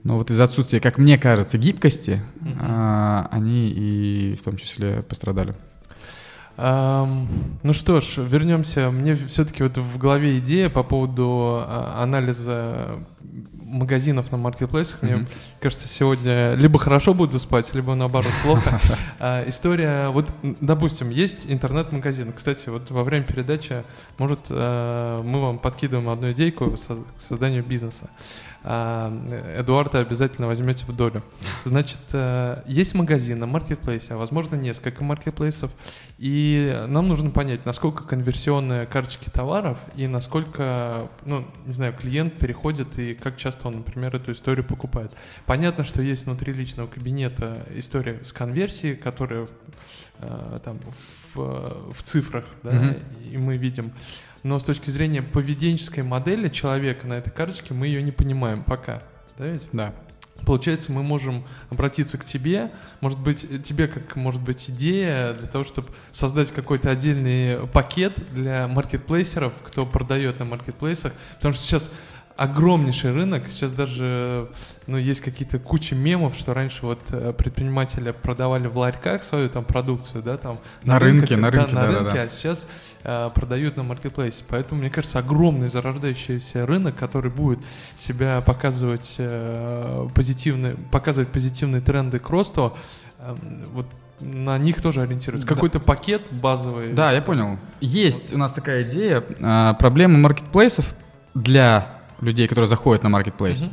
Но 0.03 0.17
вот 0.17 0.29
из-за 0.29 0.43
отсутствия, 0.43 0.79
как 0.79 0.97
мне 0.97 1.17
кажется, 1.17 1.58
гибкости, 1.58 2.21
mm-hmm. 2.41 2.58
а, 2.60 3.27
они 3.32 3.69
и 3.69 4.36
в 4.36 4.43
том 4.43 4.58
числе 4.58 5.01
пострадали. 5.01 5.56
Ну 6.57 7.73
что 7.73 7.99
ж, 7.99 8.17
вернемся. 8.17 8.91
Мне 8.91 9.15
все-таки 9.15 9.63
вот 9.63 9.77
в 9.77 9.97
голове 9.97 10.37
идея 10.39 10.69
по 10.69 10.83
поводу 10.83 11.63
а, 11.65 11.99
анализа 12.03 12.99
магазинов 13.73 14.31
на 14.31 14.37
маркетплейсах. 14.37 15.03
Mm-hmm. 15.03 15.17
Мне 15.17 15.27
кажется, 15.59 15.87
сегодня 15.87 16.53
либо 16.53 16.79
хорошо 16.79 17.13
буду 17.13 17.39
спать, 17.39 17.73
либо 17.73 17.95
наоборот 17.95 18.31
плохо. 18.43 18.79
а, 19.19 19.43
история, 19.47 20.09
вот, 20.09 20.29
допустим, 20.61 21.09
есть 21.09 21.45
интернет-магазин. 21.49 22.31
Кстати, 22.33 22.69
вот 22.69 22.89
во 22.91 23.03
время 23.03 23.25
передачи, 23.25 23.83
может, 24.17 24.39
а, 24.49 25.21
мы 25.23 25.41
вам 25.41 25.57
подкидываем 25.57 26.09
одну 26.09 26.31
идейку 26.31 26.71
к 26.71 27.21
созданию 27.21 27.63
бизнеса. 27.63 28.09
А, 28.65 29.12
Эдуарда 29.58 29.99
обязательно 29.99 30.47
возьмете 30.47 30.86
в 30.86 30.95
долю. 30.95 31.21
Значит, 31.65 31.99
э, 32.13 32.63
есть 32.65 32.93
магазин 32.93 33.39
на 33.39 33.45
маркетплейсе, 33.45 34.13
а 34.13 34.17
возможно 34.17 34.56
несколько 34.56 35.04
маркетплейсов, 35.04 35.69
и 36.17 36.86
нам 36.88 37.10
нужно 37.10 37.30
понять, 37.30 37.65
насколько 37.65 38.04
конверсионные 38.04 38.86
карточки 38.86 39.30
товаров 39.30 39.78
и 39.97 40.08
насколько, 40.08 41.10
ну, 41.26 41.45
не 41.65 41.73
знаю, 41.73 41.93
клиент 41.93 42.38
переходит 42.38 42.97
и 42.97 43.15
как 43.15 43.36
часто 43.36 43.67
он, 43.67 43.78
например, 43.78 44.15
эту 44.15 44.32
историю 44.32 44.63
покупает. 44.63 45.12
Понятно, 45.45 45.84
что 45.84 46.02
есть 46.02 46.26
внутри 46.26 46.54
личного 46.54 46.88
кабинета 46.88 47.58
история 47.76 48.19
с 48.23 48.32
конверсией, 48.32 48.95
которая 48.95 49.47
э, 50.19 50.60
там 50.63 50.80
в, 51.34 51.91
в 51.93 52.04
цифрах, 52.04 52.45
да, 52.63 52.71
mm-hmm. 52.71 53.30
и 53.32 53.38
мы 53.38 53.58
видим 53.58 53.91
но 54.43 54.60
с 54.60 54.63
точки 54.63 54.89
зрения 54.89 55.21
поведенческой 55.21 56.03
модели 56.03 56.49
человека 56.49 57.08
на 57.08 57.13
этой 57.13 57.32
карточке 57.32 57.73
мы 57.73 57.88
ее 57.88 58.03
не 58.03 58.12
понимаем 58.12 58.63
пока. 58.63 59.01
Да 59.38 59.47
ведь? 59.47 59.67
Да. 59.71 59.93
Получается, 60.45 60.91
мы 60.91 61.03
можем 61.03 61.45
обратиться 61.69 62.17
к 62.17 62.25
тебе, 62.25 62.71
может 62.99 63.19
быть, 63.19 63.63
тебе 63.63 63.88
как 63.88 64.17
может 64.17 64.41
быть 64.41 64.69
идея 64.69 65.34
для 65.34 65.47
того, 65.47 65.63
чтобы 65.63 65.88
создать 66.12 66.51
какой-то 66.51 66.89
отдельный 66.89 67.65
пакет 67.67 68.13
для 68.34 68.67
маркетплейсеров, 68.67 69.53
кто 69.63 69.86
продает 69.86 70.39
на 70.39 70.45
маркетплейсах, 70.45 71.13
потому 71.36 71.53
что 71.53 71.63
сейчас 71.63 71.91
огромнейший 72.35 73.11
рынок. 73.11 73.43
Сейчас 73.49 73.73
даже 73.73 74.49
ну, 74.87 74.97
есть 74.97 75.21
какие-то 75.21 75.59
куча 75.59 75.95
мемов, 75.95 76.35
что 76.35 76.53
раньше 76.53 76.85
вот 76.85 76.99
э, 77.11 77.33
предприниматели 77.33 78.11
продавали 78.11 78.67
в 78.67 78.77
ларьках 78.77 79.23
свою 79.23 79.49
там 79.49 79.63
продукцию, 79.63 80.23
да, 80.23 80.37
там 80.37 80.59
на, 80.83 80.93
на 80.93 80.99
рынке, 80.99 81.37
на 81.37 81.51
рынке, 81.51 81.67
да, 81.71 81.81
на 81.81 81.87
рынке, 81.87 82.03
да, 82.03 82.13
да. 82.13 82.21
а 82.23 82.29
сейчас 82.29 82.67
э, 83.03 83.29
продают 83.33 83.77
на 83.77 83.83
маркетплейсе. 83.83 84.43
Поэтому, 84.47 84.81
мне 84.81 84.89
кажется, 84.89 85.19
огромный 85.19 85.69
зарождающийся 85.69 86.65
рынок, 86.65 86.95
который 86.95 87.29
будет 87.29 87.59
себя 87.95 88.41
показывать 88.41 89.15
э, 89.19 90.07
позитивные, 90.15 90.75
показывать 90.91 91.29
позитивные 91.29 91.81
тренды 91.81 92.19
к 92.19 92.29
росту. 92.29 92.75
Э, 93.19 93.35
вот 93.73 93.85
на 94.19 94.57
них 94.57 94.81
тоже 94.81 95.01
ориентируется. 95.01 95.47
Какой-то 95.47 95.79
пакет 95.79 96.23
базовый. 96.31 96.93
Да, 96.93 97.11
я 97.11 97.21
понял. 97.21 97.59
Есть 97.81 98.29
вот. 98.29 98.37
у 98.37 98.39
нас 98.39 98.53
такая 98.53 98.83
идея. 98.83 99.23
А, 99.41 99.73
проблема 99.73 100.17
маркетплейсов 100.17 100.95
для 101.33 102.02
людей, 102.23 102.47
которые 102.47 102.67
заходят 102.67 103.03
на 103.03 103.09
маркетплейс, 103.09 103.65
uh-huh. 103.65 103.71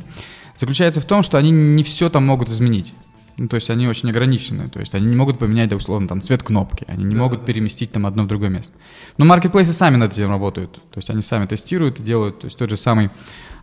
заключается 0.57 1.01
в 1.01 1.05
том, 1.05 1.23
что 1.23 1.37
они 1.37 1.51
не 1.51 1.83
все 1.83 2.09
там 2.09 2.25
могут 2.25 2.49
изменить. 2.49 2.93
Ну, 3.37 3.47
то 3.47 3.55
есть 3.55 3.69
они 3.69 3.87
очень 3.87 4.09
ограничены, 4.09 4.69
то 4.69 4.79
есть 4.79 4.93
они 4.93 5.07
не 5.07 5.15
могут 5.15 5.39
поменять, 5.39 5.69
да, 5.69 5.75
условно, 5.75 6.07
там, 6.07 6.21
цвет 6.21 6.43
кнопки, 6.43 6.85
они 6.87 7.05
не 7.05 7.15
да, 7.15 7.21
могут 7.21 7.39
да. 7.39 7.45
переместить 7.45 7.91
там 7.91 8.05
одно 8.05 8.23
в 8.23 8.27
другое 8.27 8.49
место. 8.49 8.73
Но 9.17 9.25
маркетплейсы 9.25 9.73
сами 9.73 9.95
над 9.95 10.13
этим 10.13 10.29
работают, 10.29 10.75
то 10.75 10.97
есть 10.97 11.09
они 11.09 11.21
сами 11.21 11.47
тестируют 11.47 11.99
и 11.99 12.03
делают, 12.03 12.39
то 12.41 12.45
есть 12.45 12.57
тот 12.57 12.69
же 12.69 12.77
самый 12.77 13.09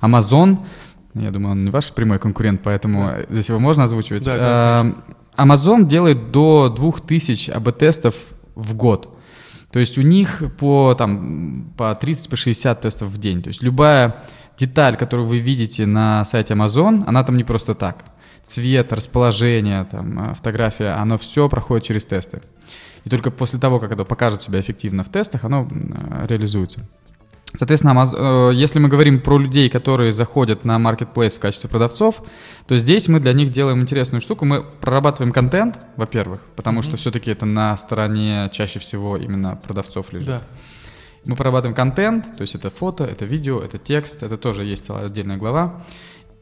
Amazon, 0.00 0.58
я 1.14 1.30
думаю, 1.30 1.52
он 1.52 1.64
не 1.64 1.70
ваш 1.70 1.92
прямой 1.92 2.18
конкурент, 2.18 2.62
поэтому 2.64 3.00
да. 3.00 3.26
здесь 3.30 3.48
его 3.48 3.58
можно 3.58 3.84
озвучивать. 3.84 4.24
Да, 4.24 4.36
да, 4.36 4.94
Amazon 5.36 5.86
делает 5.86 6.32
до 6.32 6.68
2000 6.68 7.50
АБ-тестов 7.50 8.16
в 8.54 8.74
год. 8.74 9.16
То 9.70 9.78
есть 9.78 9.98
у 9.98 10.02
них 10.02 10.42
по, 10.58 10.94
там, 10.98 11.72
по 11.76 11.96
30-60 12.00 12.74
по 12.74 12.80
тестов 12.80 13.10
в 13.10 13.18
день. 13.18 13.42
То 13.42 13.48
есть 13.48 13.62
любая 13.62 14.24
деталь, 14.58 14.96
которую 14.96 15.26
вы 15.26 15.38
видите 15.38 15.86
на 15.86 16.24
сайте 16.24 16.54
Amazon, 16.54 17.04
она 17.06 17.24
там 17.24 17.36
не 17.36 17.44
просто 17.44 17.74
так. 17.74 18.04
Цвет, 18.44 18.92
расположение, 18.92 19.84
там, 19.84 20.30
э, 20.30 20.34
фотография, 20.34 20.90
оно 21.00 21.16
все 21.18 21.48
проходит 21.48 21.84
через 21.84 22.04
тесты. 22.04 22.40
И 23.04 23.10
только 23.10 23.30
после 23.30 23.58
того, 23.58 23.78
как 23.78 23.92
это 23.92 24.04
покажет 24.04 24.42
себя 24.42 24.60
эффективно 24.60 25.04
в 25.04 25.08
тестах, 25.08 25.44
оно 25.44 25.68
э, 25.70 26.26
реализуется. 26.26 26.80
Соответственно, 27.56 28.10
э, 28.12 28.50
если 28.54 28.78
мы 28.78 28.88
говорим 28.88 29.20
про 29.20 29.38
людей, 29.38 29.70
которые 29.70 30.12
заходят 30.12 30.64
на 30.64 30.76
marketplace 30.76 31.36
в 31.36 31.40
качестве 31.40 31.70
продавцов, 31.70 32.22
то 32.66 32.76
здесь 32.76 33.08
мы 33.08 33.20
для 33.20 33.32
них 33.32 33.50
делаем 33.50 33.80
интересную 33.80 34.20
штуку. 34.20 34.44
Мы 34.44 34.62
прорабатываем 34.62 35.32
контент, 35.32 35.78
во-первых, 35.96 36.40
потому 36.56 36.80
mm-hmm. 36.80 36.84
что 36.84 36.96
все-таки 36.96 37.30
это 37.30 37.46
на 37.46 37.76
стороне 37.76 38.50
чаще 38.52 38.78
всего 38.80 39.16
именно 39.16 39.56
продавцов 39.56 40.12
лежит. 40.12 40.26
Да. 40.26 40.42
Мы 41.24 41.36
прорабатываем 41.36 41.74
контент, 41.74 42.36
то 42.36 42.42
есть 42.42 42.54
это 42.54 42.70
фото, 42.70 43.04
это 43.04 43.24
видео, 43.24 43.60
это 43.60 43.78
текст, 43.78 44.22
это 44.22 44.36
тоже 44.36 44.64
есть 44.64 44.86
целая 44.86 45.06
отдельная 45.06 45.36
глава. 45.36 45.84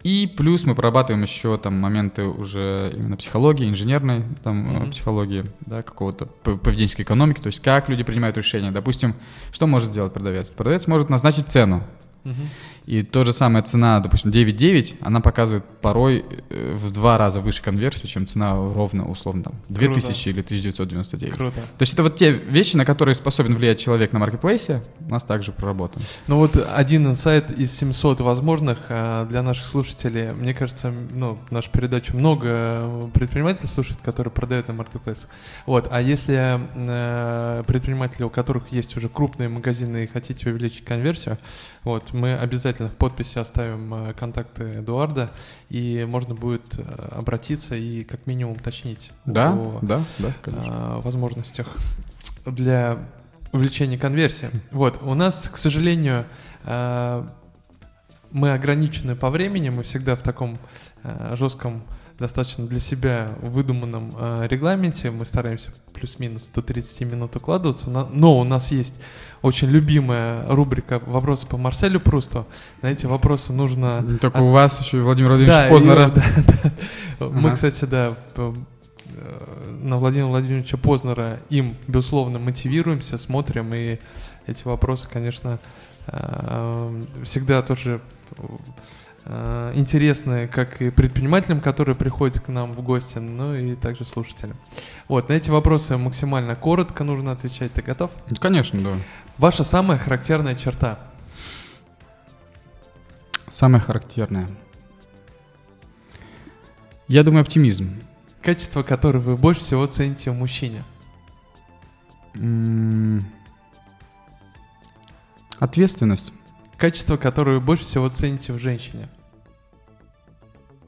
И 0.02 0.32
плюс 0.36 0.64
мы 0.64 0.76
прорабатываем 0.76 1.22
еще 1.24 1.58
там 1.58 1.80
моменты 1.80 2.24
уже 2.24 2.92
именно 2.94 3.16
психологии, 3.16 3.68
инженерной 3.68 4.22
там 4.44 4.64
mm-hmm. 4.64 4.90
психологии, 4.90 5.44
да, 5.62 5.82
какого-то 5.82 6.26
поведенческой 6.26 7.04
экономики, 7.04 7.40
то 7.40 7.48
есть 7.48 7.60
как 7.60 7.88
люди 7.88 8.04
принимают 8.04 8.36
решения. 8.36 8.70
Допустим, 8.70 9.16
что 9.50 9.66
может 9.66 9.90
сделать 9.90 10.12
продавец? 10.12 10.48
Продавец 10.48 10.86
может 10.86 11.08
назначить 11.10 11.48
цену. 11.48 11.82
Mm-hmm. 12.24 12.46
И 12.86 13.02
то 13.02 13.24
же 13.24 13.32
самая 13.32 13.64
цена, 13.64 13.98
допустим, 13.98 14.30
9.9, 14.30 14.98
она 15.00 15.20
показывает 15.20 15.64
порой 15.82 16.24
э, 16.50 16.74
в 16.74 16.90
два 16.92 17.18
раза 17.18 17.40
выше 17.40 17.60
конверсию, 17.60 18.06
чем 18.06 18.26
цена 18.26 18.54
ровно, 18.54 19.08
условно, 19.08 19.42
там, 19.42 19.54
2000 19.68 20.04
Круто. 20.06 20.30
или 20.30 20.40
1999. 20.40 21.34
Круто. 21.34 21.60
То 21.60 21.82
есть 21.82 21.94
это 21.94 22.04
вот 22.04 22.16
те 22.16 22.30
вещи, 22.30 22.76
на 22.76 22.84
которые 22.84 23.16
способен 23.16 23.56
влиять 23.56 23.80
человек 23.80 24.12
на 24.12 24.20
маркетплейсе, 24.20 24.82
у 25.00 25.10
нас 25.10 25.24
также 25.24 25.50
проработан. 25.50 26.00
Ну 26.28 26.38
вот 26.38 26.56
один 26.74 27.08
инсайт 27.08 27.50
из 27.50 27.76
700 27.76 28.20
возможных 28.20 28.78
а, 28.88 29.26
для 29.26 29.42
наших 29.42 29.66
слушателей. 29.66 30.32
Мне 30.32 30.54
кажется, 30.54 30.92
ну, 31.10 31.38
нашу 31.50 31.70
передачу 31.72 32.16
много 32.16 33.10
предпринимателей 33.14 33.68
слушают, 33.68 34.00
которые 34.00 34.30
продают 34.30 34.68
на 34.68 34.74
маркетплейсах. 34.74 35.28
Вот, 35.66 35.88
а 35.90 36.00
если 36.00 36.60
э, 36.74 37.64
предприниматели, 37.66 38.22
у 38.22 38.30
которых 38.30 38.70
есть 38.70 38.96
уже 38.96 39.08
крупные 39.08 39.48
магазины 39.48 40.04
и 40.04 40.06
хотите 40.06 40.50
увеличить 40.50 40.84
конверсию, 40.84 41.38
вот, 41.82 42.12
мы 42.12 42.34
обязательно 42.34 42.75
в 42.84 42.90
подписи 42.90 43.38
оставим 43.38 43.92
э, 43.94 44.14
контакты 44.14 44.80
Эдуарда, 44.80 45.30
и 45.68 46.06
можно 46.08 46.34
будет 46.34 46.78
э, 46.78 47.08
обратиться 47.12 47.74
и 47.74 48.04
как 48.04 48.26
минимум 48.26 48.54
уточнить 48.54 49.12
да, 49.24 49.52
о 49.52 49.78
да, 49.82 50.00
да, 50.18 50.32
конечно. 50.42 51.00
возможностях 51.00 51.68
для 52.44 52.98
увеличения 53.52 53.98
конверсии. 53.98 54.50
Вот, 54.70 55.02
у 55.02 55.14
нас, 55.14 55.48
к 55.48 55.56
сожалению, 55.56 56.24
э, 56.64 57.26
мы 58.30 58.52
ограничены 58.52 59.16
по 59.16 59.30
времени, 59.30 59.70
мы 59.70 59.82
всегда 59.82 60.16
в 60.16 60.22
таком 60.22 60.58
жестком 61.32 61.84
достаточно 62.18 62.66
для 62.66 62.80
себя 62.80 63.28
выдуманном 63.42 64.14
э, 64.18 64.46
регламенте. 64.48 65.10
Мы 65.10 65.26
стараемся 65.26 65.70
плюс-минус 65.92 66.48
до 66.54 66.62
30 66.62 67.12
минут 67.12 67.36
укладываться. 67.36 67.90
Но, 67.90 68.38
у 68.38 68.44
нас 68.44 68.70
есть 68.70 69.00
очень 69.42 69.68
любимая 69.68 70.46
рубрика 70.46 71.00
«Вопросы 71.06 71.46
по 71.46 71.56
Марселю 71.56 72.00
Прусту». 72.00 72.46
На 72.82 72.88
эти 72.88 73.06
вопросы 73.06 73.52
нужно... 73.52 74.02
только 74.20 74.38
от... 74.38 74.44
у 74.44 74.48
вас 74.48 74.80
еще 74.80 74.98
и 74.98 75.00
Владимир 75.00 75.30
Владимирович 75.30 75.64
да, 75.64 75.68
Познера. 75.68 76.08
да, 76.08 76.22
да. 76.46 76.72
Ага. 77.18 77.38
Мы, 77.38 77.52
кстати, 77.52 77.84
да, 77.84 78.16
э, 78.36 78.54
на 79.82 79.98
Владимира 79.98 80.28
Владимировича 80.28 80.76
Познера 80.76 81.38
им, 81.50 81.76
безусловно, 81.86 82.38
мотивируемся, 82.38 83.18
смотрим, 83.18 83.74
и 83.74 83.98
эти 84.46 84.64
вопросы, 84.64 85.08
конечно, 85.10 85.58
э, 86.06 87.04
всегда 87.24 87.62
тоже 87.62 88.00
интересные 89.26 90.46
как 90.46 90.80
и 90.80 90.90
предпринимателям, 90.90 91.60
которые 91.60 91.96
приходят 91.96 92.40
к 92.40 92.48
нам 92.48 92.72
в 92.72 92.82
гости, 92.82 93.18
ну 93.18 93.54
и 93.54 93.74
также 93.74 94.04
слушателям. 94.04 94.56
Вот, 95.08 95.28
на 95.28 95.34
эти 95.34 95.50
вопросы 95.50 95.96
максимально 95.96 96.54
коротко 96.54 97.02
нужно 97.04 97.32
отвечать. 97.32 97.72
Ты 97.72 97.82
готов? 97.82 98.10
Конечно, 98.40 98.80
да. 98.80 98.90
Ваша 99.38 99.64
самая 99.64 99.98
характерная 99.98 100.54
черта? 100.54 100.98
Самая 103.48 103.80
характерная. 103.80 104.48
Я 107.08 107.22
думаю, 107.22 107.42
оптимизм. 107.42 108.00
Качество, 108.42 108.82
которое 108.82 109.18
вы 109.18 109.36
больше 109.36 109.60
всего 109.60 109.86
цените 109.86 110.30
в 110.30 110.34
мужчине? 110.34 110.84
М 112.34 113.18
-м 113.18 113.22
ответственность. 115.58 116.32
Качество, 116.78 117.16
которое 117.16 117.58
вы 117.58 117.64
больше 117.64 117.84
всего 117.84 118.08
цените 118.08 118.52
в 118.52 118.58
женщине? 118.58 119.08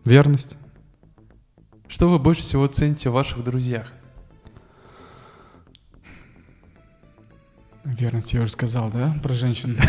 Верность. 0.05 0.57
Что 1.89 2.11
вы 2.11 2.19
больше 2.19 2.43
всего 2.43 2.67
цените 2.67 3.09
в 3.09 3.15
ваших 3.15 3.43
друзьях? 3.43 3.93
Верность, 7.85 8.35
я 8.35 8.43
уже 8.43 8.53
сказал, 8.53 8.91
да, 8.91 9.15
про 9.23 9.35
женщин. 9.35 9.79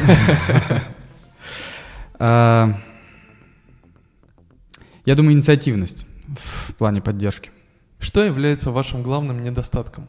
А, 2.22 2.78
я 5.06 5.16
думаю, 5.16 5.34
инициативность 5.34 6.06
в 6.28 6.76
плане 6.76 7.02
поддержки. 7.02 7.50
Что 7.98 8.22
является 8.22 8.72
вашим 8.72 9.04
главным 9.04 9.42
недостатком? 9.42 10.06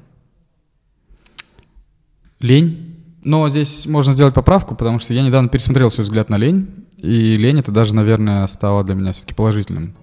Лень. 2.40 2.99
Но 3.22 3.48
здесь 3.48 3.86
можно 3.86 4.12
сделать 4.12 4.34
поправку, 4.34 4.74
потому 4.74 4.98
что 4.98 5.12
я 5.12 5.22
недавно 5.22 5.48
пересмотрел 5.48 5.90
свой 5.90 6.04
взгляд 6.04 6.30
на 6.30 6.36
лень, 6.38 6.86
и 6.96 7.34
лень 7.34 7.60
это 7.60 7.70
даже, 7.70 7.94
наверное, 7.94 8.46
стало 8.46 8.82
для 8.82 8.94
меня 8.94 9.12
все-таки 9.12 9.34
положительным. 9.34 9.94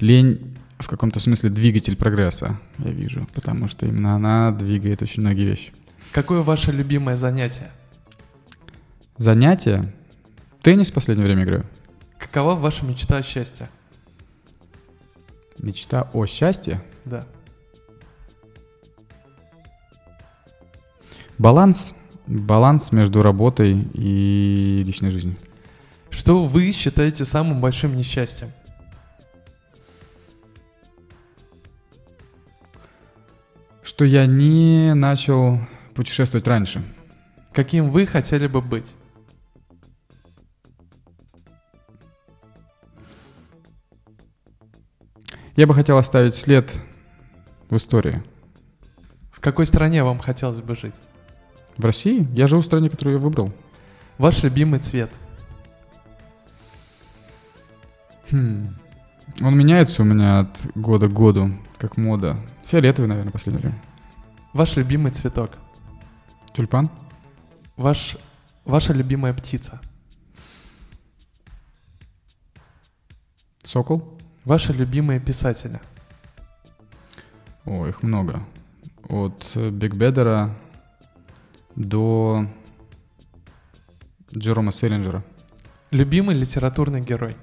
Лень 0.00 0.56
в 0.78 0.88
каком-то 0.88 1.20
смысле 1.20 1.50
двигатель 1.50 1.96
прогресса, 1.96 2.58
я 2.78 2.90
вижу, 2.90 3.28
потому 3.34 3.68
что 3.68 3.86
именно 3.86 4.14
она 4.14 4.52
двигает 4.52 5.02
очень 5.02 5.22
многие 5.22 5.44
вещи. 5.44 5.72
Какое 6.12 6.42
ваше 6.42 6.72
любимое 6.72 7.16
занятие? 7.16 7.70
Занятие? 9.16 9.92
Теннис 10.62 10.90
в 10.90 10.94
последнее 10.94 11.26
время 11.26 11.44
играю. 11.44 11.66
Какова 12.18 12.54
ваша 12.54 12.84
мечта 12.84 13.18
о 13.18 13.22
счастье? 13.22 13.68
Мечта 15.58 16.08
о 16.12 16.26
счастье? 16.26 16.82
Да. 17.04 17.26
Баланс. 21.38 21.94
Баланс 22.28 22.92
между 22.92 23.22
работой 23.22 23.86
и 23.94 24.82
личной 24.84 25.10
жизнью. 25.10 25.36
Что 26.10 26.44
вы 26.44 26.72
считаете 26.72 27.24
самым 27.24 27.58
большим 27.58 27.96
несчастьем? 27.96 28.52
Что 33.82 34.04
я 34.04 34.26
не 34.26 34.92
начал 34.94 35.58
путешествовать 35.94 36.46
раньше. 36.46 36.84
Каким 37.54 37.90
вы 37.90 38.06
хотели 38.06 38.46
бы 38.46 38.60
быть? 38.60 38.94
Я 45.56 45.66
бы 45.66 45.72
хотел 45.72 45.96
оставить 45.96 46.34
след 46.34 46.78
в 47.70 47.76
истории. 47.76 48.22
В 49.32 49.40
какой 49.40 49.64
стране 49.64 50.04
вам 50.04 50.18
хотелось 50.18 50.60
бы 50.60 50.74
жить? 50.74 50.94
В 51.78 51.84
России? 51.84 52.26
Я 52.32 52.48
живу 52.48 52.60
в 52.60 52.64
стране, 52.64 52.90
которую 52.90 53.16
я 53.16 53.22
выбрал. 53.22 53.52
Ваш 54.18 54.42
любимый 54.42 54.80
цвет? 54.80 55.10
Хм. 58.30 58.74
Он 59.40 59.56
меняется 59.56 60.02
у 60.02 60.04
меня 60.04 60.40
от 60.40 60.66
года 60.74 61.06
к 61.06 61.12
году, 61.12 61.52
как 61.78 61.96
мода. 61.96 62.36
Фиолетовый, 62.66 63.08
наверное, 63.08 63.30
в 63.30 63.32
последнее 63.32 63.62
время. 63.62 63.82
Ваш 64.52 64.76
любимый 64.76 65.12
цветок? 65.12 65.52
Тюльпан? 66.52 66.90
Ваш, 67.76 68.16
ваша 68.64 68.92
любимая 68.92 69.32
птица? 69.32 69.80
Сокол? 73.62 74.18
Ваши 74.44 74.72
любимые 74.72 75.20
писатели? 75.20 75.80
О, 77.64 77.86
их 77.86 78.02
много. 78.02 78.42
От 79.08 79.56
Биг 79.56 79.94
Бедера 79.94 80.56
до 81.76 82.46
Джерома 84.36 84.72
Селлинджера. 84.72 85.24
Любимый 85.90 86.36
литературный 86.36 87.00
герой? 87.00 87.36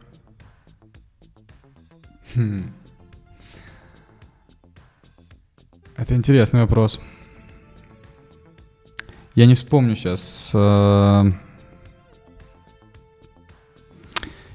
Хм. 2.35 2.63
Это 5.97 6.15
интересный 6.15 6.61
вопрос. 6.61 6.99
Я 9.33 9.45
не 9.45 9.55
вспомню 9.55 9.95
сейчас. 9.95 10.51
Э, 10.53 11.23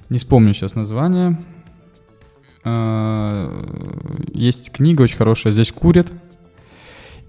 не 0.08 0.18
вспомню 0.18 0.54
сейчас 0.54 0.74
название. 0.74 1.38
Э, 2.64 3.48
есть 4.32 4.72
книга 4.72 5.02
очень 5.02 5.16
хорошая 5.16 5.52
«Здесь 5.52 5.72
курят», 5.72 6.12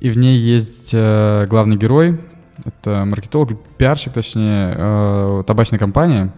и 0.01 0.09
в 0.09 0.17
ней 0.17 0.37
есть 0.37 0.89
э, 0.93 1.45
главный 1.49 1.77
герой, 1.77 2.19
это 2.65 3.05
маркетолог, 3.05 3.57
пиарщик, 3.77 4.11
точнее, 4.11 4.73
э, 4.75 5.43
табачной 5.47 5.79
компании, 5.79 6.31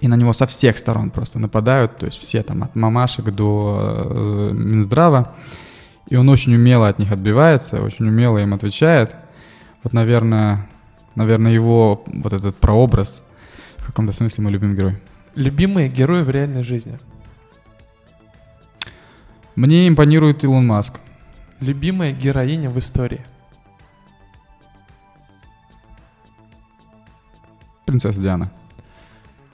и 0.00 0.08
на 0.08 0.16
него 0.16 0.32
со 0.32 0.46
всех 0.46 0.76
сторон 0.76 1.10
просто 1.10 1.38
нападают, 1.38 1.96
то 1.96 2.06
есть 2.06 2.18
все 2.18 2.42
там 2.42 2.64
от 2.64 2.74
мамашек 2.74 3.26
до 3.26 4.50
Минздрава, 4.52 5.34
и 6.08 6.16
он 6.16 6.28
очень 6.28 6.54
умело 6.56 6.88
от 6.88 6.98
них 6.98 7.12
отбивается, 7.12 7.80
очень 7.80 8.08
умело 8.08 8.38
им 8.38 8.54
отвечает. 8.54 9.14
Вот, 9.84 9.92
наверное, 9.92 10.68
наверное, 11.14 11.52
его 11.52 12.02
вот 12.06 12.32
этот 12.32 12.56
прообраз 12.56 13.22
в 13.76 13.86
каком-то 13.86 14.12
смысле 14.12 14.44
мой 14.44 14.52
любимый 14.52 14.76
герой. 14.76 14.98
Любимые 15.36 15.88
герои 15.88 16.22
в 16.22 16.30
реальной 16.30 16.64
жизни– 16.64 16.98
мне 19.58 19.88
импонирует 19.88 20.44
Илон 20.44 20.68
Маск. 20.68 21.00
Любимая 21.60 22.12
героиня 22.12 22.70
в 22.70 22.78
истории? 22.78 23.20
Принцесса 27.84 28.20
Диана. 28.20 28.50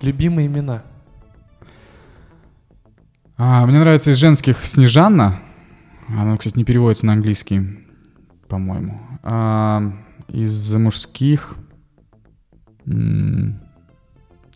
Любимые 0.01 0.49
имена? 0.49 0.83
А, 3.37 3.65
мне 3.67 3.79
нравится 3.79 4.11
из 4.11 4.17
женских 4.17 4.67
Снежанна. 4.67 5.41
Она, 6.09 6.37
кстати, 6.37 6.57
не 6.57 6.65
переводится 6.65 7.07
на 7.07 7.15
английский, 7.15 7.87
по-моему. 8.49 9.01
А, 9.23 9.93
из 10.29 10.73
мужских... 10.75 11.57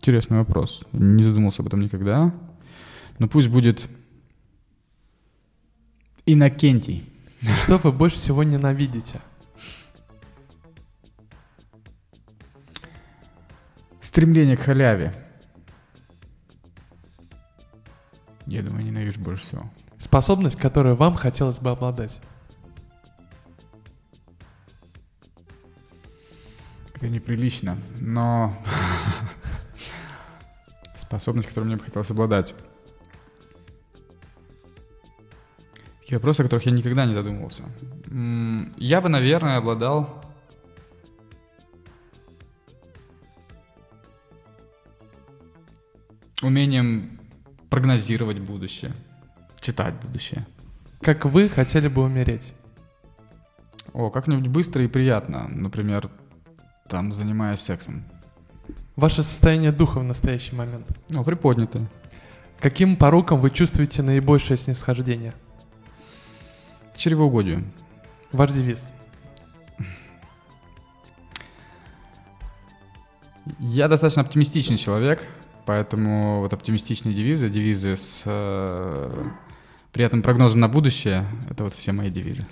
Интересный 0.01 0.37
вопрос. 0.37 0.85
Не 0.93 1.23
задумался 1.23 1.61
об 1.61 1.67
этом 1.67 1.81
никогда. 1.81 2.33
Но 3.17 3.27
пусть 3.27 3.49
будет 3.49 3.89
Иннокентий. 6.31 7.08
Что 7.63 7.77
вы 7.77 7.91
больше 7.91 8.17
всего 8.17 8.43
ненавидите? 8.43 9.19
Стремление 14.01 14.57
к 14.57 14.61
халяве. 14.61 15.13
Я 18.45 18.63
думаю, 18.63 18.83
ненавижу 18.83 19.19
больше 19.19 19.43
всего. 19.43 19.69
Способность, 19.97 20.57
которую 20.57 20.95
вам 20.95 21.13
хотелось 21.13 21.59
бы 21.59 21.69
обладать. 21.69 22.19
Это 26.95 27.07
неприлично, 27.07 27.77
но 27.99 28.53
способность, 30.95 31.47
которую 31.47 31.67
мне 31.67 31.77
бы 31.77 31.83
хотелось 31.83 32.09
обладать. 32.09 32.55
Такие 36.09 36.17
вопросы, 36.17 36.41
о 36.41 36.43
которых 36.45 36.65
я 36.65 36.71
никогда 36.71 37.05
не 37.05 37.13
задумывался. 37.13 37.65
Я 38.77 38.99
бы, 38.99 39.09
наверное, 39.09 39.57
обладал 39.57 40.25
умением 46.41 47.19
прогнозировать 47.69 48.39
будущее, 48.39 48.95
читать 49.61 49.93
будущее. 50.01 50.47
Как 51.01 51.25
вы 51.25 51.47
хотели 51.47 51.87
бы 51.87 52.01
умереть? 52.01 52.53
О, 53.93 54.09
как-нибудь 54.09 54.47
быстро 54.47 54.83
и 54.83 54.87
приятно. 54.87 55.47
Например, 55.47 56.09
там, 56.87 57.11
занимаясь 57.11 57.59
сексом. 57.59 58.03
Ваше 58.95 59.21
состояние 59.21 59.71
духа 59.71 59.99
в 59.99 60.03
настоящий 60.03 60.55
момент? 60.55 60.87
Ну, 61.09 61.23
приподнятое. 61.23 61.87
Каким 62.59 62.95
пороком 62.95 63.39
вы 63.39 63.51
чувствуете 63.51 64.01
наибольшее 64.01 64.57
снисхождение? 64.57 65.35
Чревоугодию. 66.99 67.63
Ваш 68.31 68.51
девиз. 68.51 68.87
Я 73.57 73.87
достаточно 73.87 74.21
оптимистичный 74.21 74.77
человек, 74.77 75.23
поэтому 75.65 76.41
вот 76.41 76.53
оптимистичные 76.53 77.15
девизы, 77.15 77.49
девизы 77.49 77.95
с 77.95 78.21
э, 78.25 79.23
приятным 79.91 80.21
прогнозом 80.21 80.59
на 80.59 80.67
будущее, 80.67 81.25
это 81.49 81.63
вот 81.63 81.73
все 81.73 81.91
мои 81.91 82.11
девизы. 82.11 82.45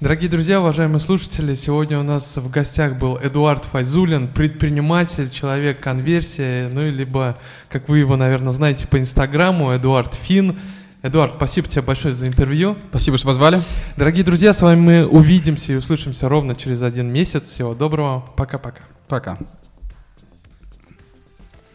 Дорогие 0.00 0.28
друзья, 0.28 0.60
уважаемые 0.60 1.00
слушатели, 1.00 1.54
сегодня 1.54 1.98
у 1.98 2.02
нас 2.02 2.36
в 2.36 2.50
гостях 2.50 2.98
был 2.98 3.16
Эдуард 3.16 3.64
Файзулин, 3.64 4.28
предприниматель, 4.28 5.30
человек 5.30 5.80
конверсия, 5.80 6.68
ну 6.70 6.84
и 6.84 6.90
либо, 6.90 7.38
как 7.70 7.88
вы 7.88 8.00
его, 8.00 8.16
наверное, 8.16 8.52
знаете 8.52 8.86
по 8.86 8.98
Инстаграму, 8.98 9.74
Эдуард 9.74 10.14
Фин. 10.14 10.58
Эдуард, 11.04 11.34
спасибо 11.36 11.68
тебе 11.68 11.82
большое 11.82 12.14
за 12.14 12.26
интервью. 12.26 12.78
Спасибо, 12.88 13.18
что 13.18 13.26
позвали. 13.26 13.60
Дорогие 13.98 14.24
друзья, 14.24 14.54
с 14.54 14.62
вами 14.62 14.80
мы 14.80 15.06
увидимся 15.06 15.74
и 15.74 15.76
услышимся 15.76 16.30
ровно 16.30 16.54
через 16.54 16.80
один 16.80 17.12
месяц. 17.12 17.46
Всего 17.50 17.74
доброго. 17.74 18.24
Пока-пока. 18.36 18.80
Пока. 19.06 19.32
-пока. 19.32 19.36
Пока. 19.36 19.63